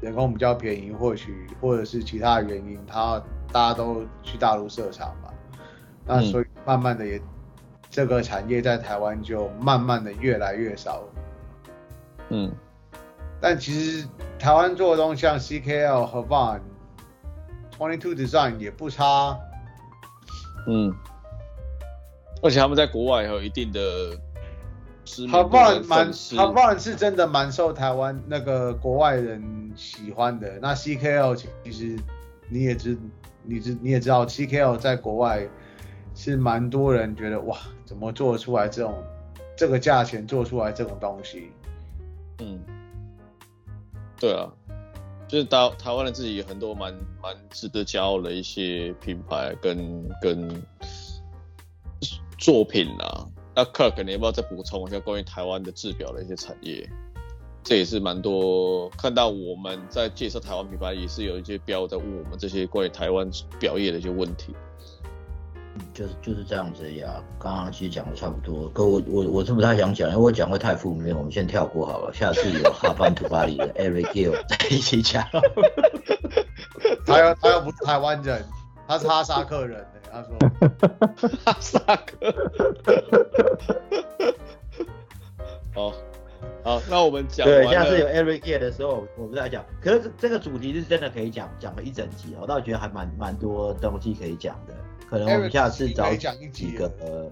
[0.00, 5.30] 人工比较便宜，或许或者是其他原因，他大家都去大陆设厂嘛。
[6.06, 7.20] 那所以慢慢的也
[7.94, 11.04] 这个产业在台湾就慢慢的越来越少。
[12.30, 12.50] 嗯。
[13.40, 16.60] 但其实台湾做的东西像 CKL 和 Havant
[17.78, 19.38] Twenty Two Design 也不差，
[20.66, 20.92] 嗯，
[22.42, 24.18] 而且他们在国外也有一定的
[25.04, 25.38] 知名度。
[25.38, 30.58] Havant 蛮 Havant 是真的蛮受台湾那个国外人喜欢的。
[30.60, 31.96] 那 CKL 其实
[32.48, 32.98] 你也知，
[33.44, 35.46] 你知你也知道 CKL 在国外
[36.14, 37.58] 是蛮多人觉得哇，
[37.94, 38.92] 怎么做出来这种
[39.56, 41.52] 这个价钱做出来这种东西，
[42.38, 42.60] 嗯。
[44.18, 44.50] 对啊，
[45.28, 46.92] 就是台台湾的自己很多蛮
[47.22, 50.62] 蛮值得骄傲的一些品牌跟跟
[52.36, 53.28] 作品啊。
[53.54, 56.90] 那 Kirk，你要不要再补充一下关于台湾的制表的一些产业？
[57.62, 63.30] 这也是蛮多看到我们在介绍台湾品牌，也是有一些标在问我们这些关于台湾
[63.60, 64.52] 表业的一些问题。
[65.92, 75.24] 就是就是这样子呀，刚刚其实讲的差不多，可我我我是不太想讲，因为我讲会太负面，我们先跳过好了，下次有哈班图巴里的 Eric Gill 在一起讲。
[77.06, 78.44] 他又他又不是台湾人，
[78.88, 80.36] 他是哈萨克人，他说
[81.44, 82.16] 哈萨克。
[85.74, 85.92] 好，
[86.62, 87.46] 好，那我们讲。
[87.46, 89.64] 对，下次有 Eric Gill 的时候，我们再讲。
[89.80, 94.74] 可是这个主题是真的可以讲，讲了一整集，我倒觉得还蛮蛮多东西可以讲的。
[95.08, 97.30] 可能我们下次找几个，呃，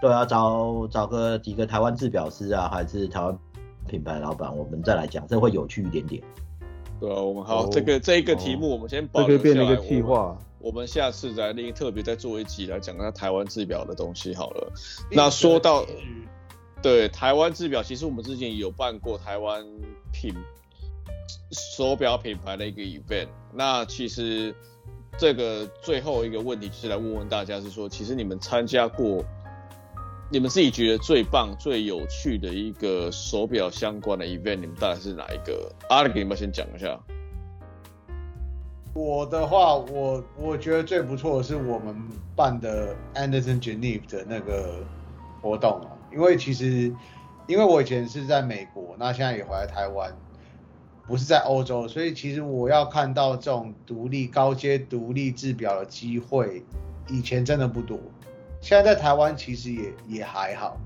[0.00, 3.36] 对啊，找找个几个台湾制表师啊，还是台湾
[3.86, 6.22] 品牌老板，我们再来讲，这会有趣一点点。
[6.98, 10.38] 对啊，我们好，这个这一个题目我们先保留下来，这个变成一个计划。
[10.58, 14.72] 我们下次再另特别再做一集来讲下台湾制表的东西好了。
[15.10, 15.84] 那说到
[16.80, 19.64] 对台湾制表，其实我们之前有办过台湾
[20.12, 20.34] 品
[21.50, 24.54] 手表品牌的一个 event，那其实。
[25.20, 29.22] 这个最后一个问题就是来问问大家，是说其实你们参加过，
[30.30, 35.70] 你们自己觉得最棒、最有趣的一个手表相关的 event，你们大概是哪一个？
[35.90, 36.98] 阿力，给你们先讲一下。
[38.94, 41.94] 我的话，我我觉得最不错的是我们
[42.34, 44.82] 办的 Anderson Geneve 的那个
[45.42, 46.90] 活动啊，因为其实
[47.46, 50.10] 因为我以前是在美国，那现在也回来台湾，
[51.10, 56.62] 不是在欧洲，所以其实我要看到这种独立高阶独立制表的机会，
[57.08, 57.98] 以前真的不多，
[58.60, 60.78] 现在在台湾其实也也还好，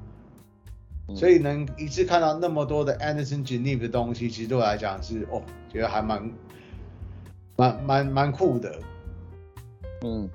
[1.14, 6.33] 所以能一次看到那么多的 Anderson Geneve 的东西，其实对我来讲是哦，觉得还蛮。
[7.57, 8.81] 蛮蛮蛮酷的，
[10.05, 10.29] 嗯，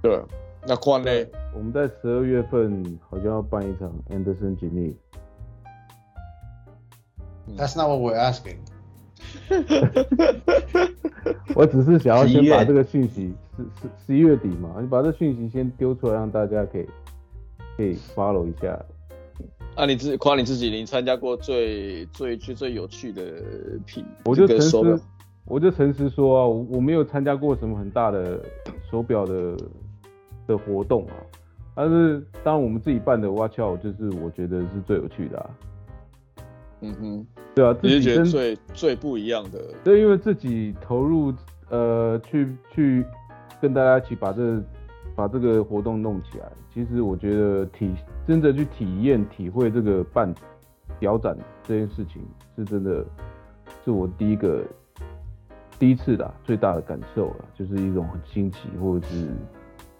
[0.00, 0.22] 对，
[0.68, 1.10] 那宽呢？
[1.52, 4.94] 我们在十二月份好像要办一场 Anderson Geneve。
[7.56, 8.58] That's not what we're asking。
[11.54, 16.86] 我只是想要先把这个讯息，十十十一月底嘛，你把这讯息先丢出来，让大家可以
[17.76, 18.78] 可以 follow 一下。
[19.76, 23.22] 啊，你自夸你自己，你参加过最最最最有趣的
[23.86, 25.00] 品，我就诚实。
[25.46, 28.40] 我就诚实说啊，我我没有参加过什么很大的
[28.90, 29.54] 手表的
[30.46, 31.12] 的活动啊，
[31.74, 35.50] 但是当然我们自己办的 Watch Out 就是我觉得是最有趣的啊。
[36.80, 39.60] 嗯哼，对啊，自己觉得最最不一样的。
[39.84, 41.32] 对，因为自己投入
[41.70, 43.04] 呃去去
[43.60, 44.62] 跟大家一起把这
[45.14, 47.90] 把这个活动弄起来，其实我觉得体
[48.26, 50.34] 真的去体验体会这个办
[50.98, 52.22] 表展这件事情
[52.56, 53.04] 是真的
[53.84, 54.62] 是我第一个。
[55.76, 59.26] 第一次的最大的感受了，就是一种很新奇，或者是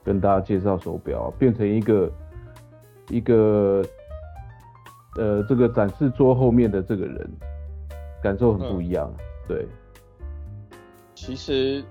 [0.05, 2.12] 跟大家介绍手表，变成一个
[3.11, 3.84] 一个
[5.17, 7.31] 呃这个展示桌后面的这个人，
[8.23, 9.12] 感受很不一样。
[9.17, 9.67] 嗯、对，
[11.15, 11.85] 其实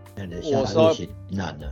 [0.54, 1.72] 我说型男的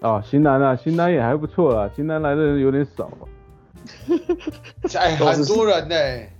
[0.08, 3.10] 啊，型男啊，型男也还不错啦，型男来的人有点少，
[4.98, 6.30] 哎，很多人呢、 欸。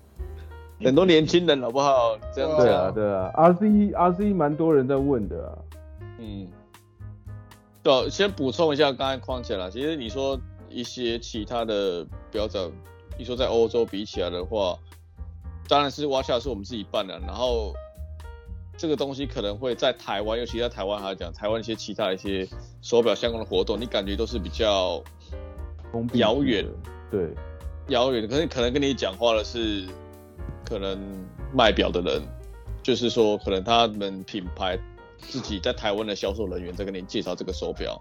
[0.82, 2.18] 很多年轻人好不好？
[2.34, 5.56] 这样对啊，对啊，RC RC 蛮多人在问的啊。
[6.18, 6.46] 嗯，
[7.82, 9.70] 对，先补充一下，刚才框起来了。
[9.70, 10.38] 其实你说
[10.68, 12.70] 一些其他的表展，
[13.18, 14.78] 你说在欧洲比起来的话，
[15.68, 17.18] 当然是 Watch Out 是我们自己办的。
[17.20, 17.74] 然后
[18.76, 22.48] 这个东西可能会在台湾，尤其在台湾来讲，台湾一些其他一些
[22.82, 25.02] 手表相关的活动，你感觉都是比较
[26.14, 26.66] 遥远，
[27.10, 27.30] 对，
[27.88, 28.28] 遥远的。
[28.28, 29.88] 可是可能跟你讲话的是。
[30.66, 30.98] 可能
[31.52, 32.22] 卖表的人，
[32.82, 34.78] 就是说，可能他们品牌
[35.18, 38.00] 自己在台湾的销售人员在跟你介绍这个手表，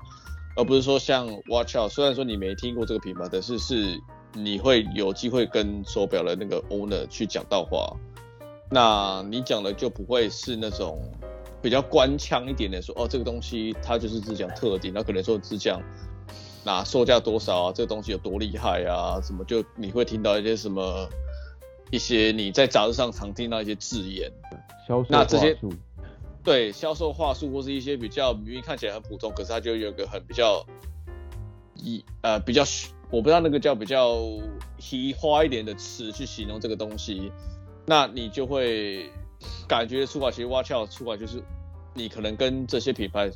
[0.55, 3.99] 而不是说像 Watch Out，虽然说你没听过这个品牌，但是是
[4.33, 7.95] 你会有机会跟手表的那个 owner 去讲到话，
[8.69, 10.99] 那你讲的就不会是那种
[11.61, 15.81] 比较官腔一点的说，哦，这个东西它就是只讲特点，那可能说只讲
[16.63, 21.09] 那售价多少啊，这个东西有多厉害啊，什么就你会听到一些什么。
[21.91, 24.31] 一些你在杂志上常听到一些字眼，
[24.87, 25.55] 销售那这些
[26.43, 30.65] 对销售话术或是一些比较明明看起来很普通，可是它就有一个很比较
[31.75, 32.63] 一呃比较
[33.13, 34.17] 我不知道那个叫比较
[34.79, 37.31] 奇花一点的词去形容这个东西，
[37.85, 39.07] 那你就会
[39.67, 41.39] 感觉出来，其实 Watch Out 出来就是
[41.93, 43.29] 你可能跟这些品牌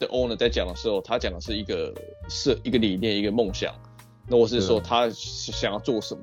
[0.00, 1.94] 的 owner 在讲的时候，他讲的是一个
[2.28, 3.72] 是一个理念，一个梦想，
[4.26, 6.22] 那我是说他想要做什么，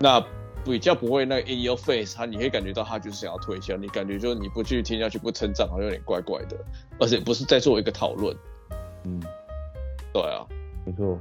[0.00, 0.24] 那。
[0.64, 6.58] 比较不会那个 in your face，他你会感觉到他就是想要推销，你感觉就是你不去听下去不成长，好像有点怪怪的，
[6.98, 8.36] 而且不是在做一个讨论。
[9.04, 9.22] 嗯，
[10.12, 10.44] 对啊，
[10.84, 11.18] 没错。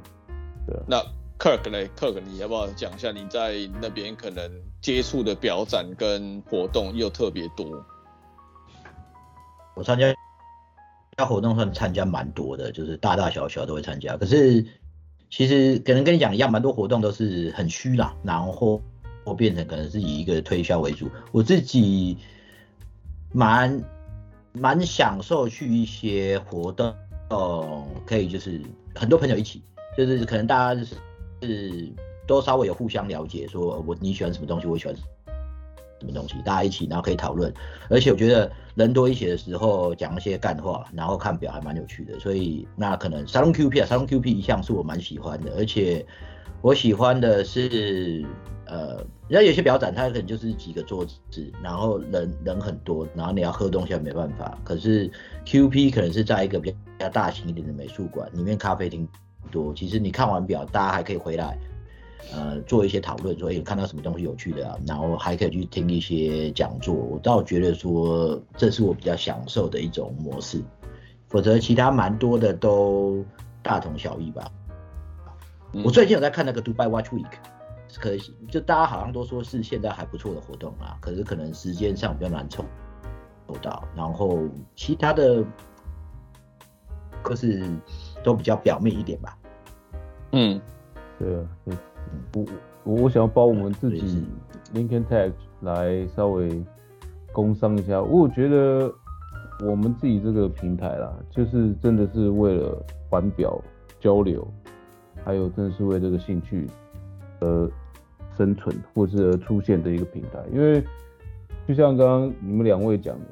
[0.88, 0.98] 那
[1.40, 4.52] Kirk 呢？Kirk，你要不要讲一下你在那边可能
[4.82, 7.86] 接触的表展跟活动又特别多？
[9.76, 10.14] 我参加
[11.18, 14.18] 加活动算参加蛮多的，就是大大小小都会参加。
[14.18, 14.66] 可是
[15.30, 18.82] 其实可能跟你讲一样，蛮多活动都是很虚啦，然后。
[19.24, 22.18] 我变成可能是以一个推销为主，我自己
[23.34, 23.84] 蛮
[24.54, 26.96] 蛮享受去一些活动，
[27.30, 28.62] 哦，可以就是
[28.96, 29.62] 很多朋友一起，
[29.98, 30.86] 就是可能大家
[31.42, 31.92] 是
[32.28, 37.52] 都稍微有互相了解，说我你喜欢什么东西，我喜欢什么东西，大家一起然后可以讨论，
[37.90, 46.06] 而且我觉得人多一些的时候讲一些干话，然后看表还蛮有趣的，所以那可能沙龙 QP 啊，沙龙 QP 一向是我蛮喜欢的，而且
[46.62, 48.24] 我喜欢的是。
[48.70, 48.98] 呃，
[49.30, 54.58] 人家有些表展，它可能就是几个桌子，然后人人很多，然后你要喝东西也没办法。
[54.62, 55.10] 可是
[55.46, 59.08] QP 可能是在一个比较大型一点的美术馆，里面咖啡厅
[59.48, 61.58] 多，其实你看完表，大家还可以回来
[62.34, 66.94] 呃做一些讨论，说哎、欸、看到什么东西有趣的啊，然后还可以去听一些讲座。
[66.94, 70.64] 我倒觉得说这是我比较享受的一种模式，
[71.28, 73.24] 否则其他蛮多的都
[73.62, 74.52] 大同小异吧。
[75.74, 77.26] 嗯、我最近有在看那个 Dubai Watch Week，
[78.00, 82.64] 可惜就大家好像都说是现在还不错的活动啊，可是可能时间上比较难抽
[83.62, 84.40] 到，然后
[84.76, 85.44] 其他的。
[87.24, 87.66] 可是
[88.28, 89.38] 都比较表面一点吧。
[90.34, 90.60] 嗯，
[91.18, 91.78] 对啊，对，
[92.36, 92.46] 我
[92.84, 94.28] 我我想要帮我们自己
[94.74, 96.62] Lincoln Tech 来稍微
[97.32, 98.02] 工商一下。
[98.02, 98.94] 我觉得
[99.66, 102.78] 我们自己这个平台啦，就是真的是为了
[103.10, 103.58] 玩表
[103.98, 104.46] 交流，
[105.24, 106.68] 还有真的是为这个兴趣
[107.40, 107.72] 而
[108.36, 110.44] 生存或是而出现的一个平台。
[110.52, 110.84] 因为
[111.66, 113.26] 就像刚刚你们两位讲的。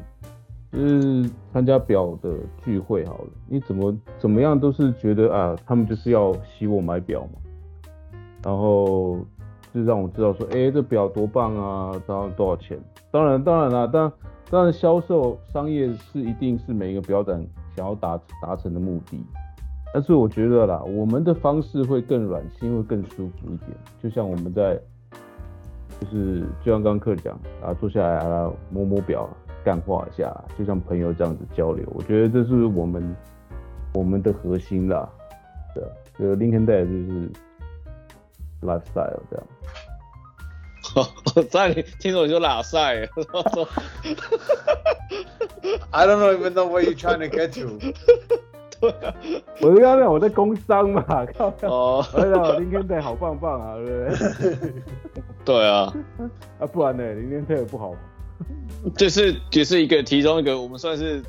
[0.75, 7.39] 就是参加表的聚会好了，你怎么怎么样都是觉得啊，他们就是要吸我买表嘛，
[8.43, 9.17] 然后
[9.73, 12.77] 就让我知道说，哎、这表多棒啊，然后多少钱？
[13.09, 14.11] 当然当然啦，当
[14.49, 17.41] 当然销售商业是一定是每一个表展
[17.73, 19.23] 想要达达成的目的，
[19.93, 23.71] 但是我觉得啦，我们的方式会更软性，会更舒服一点，
[24.03, 24.77] 就像我们在，
[26.01, 29.29] 就是就像刚刚课讲啊，坐下来啊摸摸表。
[29.65, 33.15] 干话一下，就像朋友这样子交流，我觉得这是我们
[33.95, 35.09] 我们的核心啦。
[35.73, 35.83] 对，
[36.19, 37.31] 这个 Lincoln Tech 就是
[38.61, 39.45] lifestyle 这样。
[41.35, 43.09] 我在听说你说拉赛
[45.89, 47.79] ，I don't know even know where you're trying to get to。
[48.79, 49.15] 对啊，
[49.61, 51.03] 我就刚才我在工商嘛，
[51.35, 54.71] 靠哦，哎呀，Lincoln Tech 好棒棒啊，对不对？
[55.43, 55.91] 对啊，
[56.59, 57.95] 啊不然呢，Lincoln Tech 不好。
[58.97, 61.23] 就是就是一个其中一个，我们算是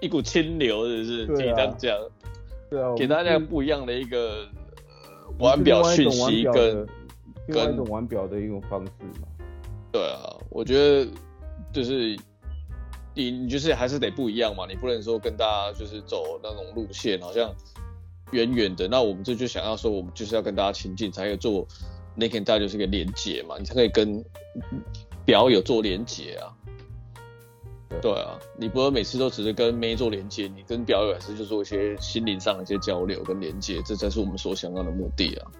[0.00, 1.26] 一股清流，是不是？
[1.26, 1.96] 可以这样讲。
[2.70, 4.46] 对啊，给大家不一样的一个
[5.38, 6.86] 玩表讯息跟
[7.46, 8.90] 跟一种玩表的一种方式
[9.20, 9.28] 嘛。
[9.92, 11.06] 对啊，我觉得
[11.72, 12.16] 就是
[13.14, 17.54] 你你就是还是得不一样嘛，你不能说跟大家就是走那种路线，好像
[18.32, 18.88] 远远的。
[18.88, 21.66] 那我们这就想要说，我们就是要跟大家亲近，才可以做
[22.18, 24.24] Lincoln Tech 就是一个连接嘛，你才可以跟。
[25.24, 26.52] 表有做连接啊，
[28.00, 28.12] 对。
[28.12, 35.50] 啊，你不会每次都只是跟妹做连接，你跟表友还是就做一些心灵上的一些交流跟连接，这才是我们所想要的目的啊。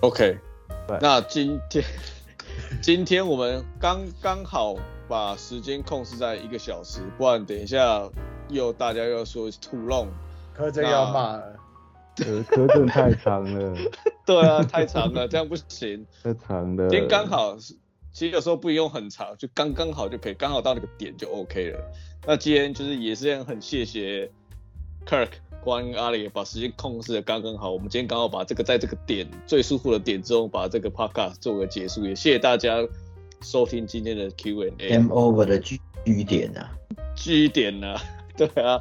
[0.00, 0.38] OK，
[1.00, 1.84] 那今天
[2.82, 4.76] 今天我们刚刚好
[5.08, 8.08] 把时间控制在一个小时，不然等一下
[8.48, 10.08] 又大家又要说吐弄，
[10.54, 11.56] 柯震要骂了，
[12.16, 13.74] 柯柯震太长了。
[14.26, 16.04] 对啊，太长了，这样不行。
[16.22, 16.88] 太长了。
[16.90, 21.80] 今天刚好，其实有时候不用很长，就刚刚好就可以，刚好到那个点就 OK 了。
[22.26, 24.28] 那今天就是也是很谢谢
[25.06, 25.28] Kirk
[25.62, 27.70] 关阿里把时间控制的刚刚好。
[27.70, 32.04] 我们今天刚好把这个在这个点最舒服的点中，把这个 Podcast 做个结束。
[32.04, 32.76] 也谢谢大家
[33.42, 34.70] 收听今天的 Q&A。
[34.88, 35.78] Game over 的据
[36.24, 36.70] 点啊
[37.14, 38.00] 据点啊，
[38.36, 38.80] 对啊。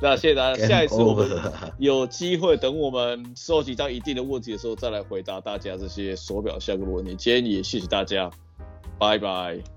[0.00, 1.30] 那谢谢大家，下一次我们
[1.78, 7.14] 有机会，等我们收集到一定的问题的时候，再来回答大家这些手表相关的问题。
[7.14, 8.30] 今天也谢谢大家，
[8.98, 9.73] 拜拜。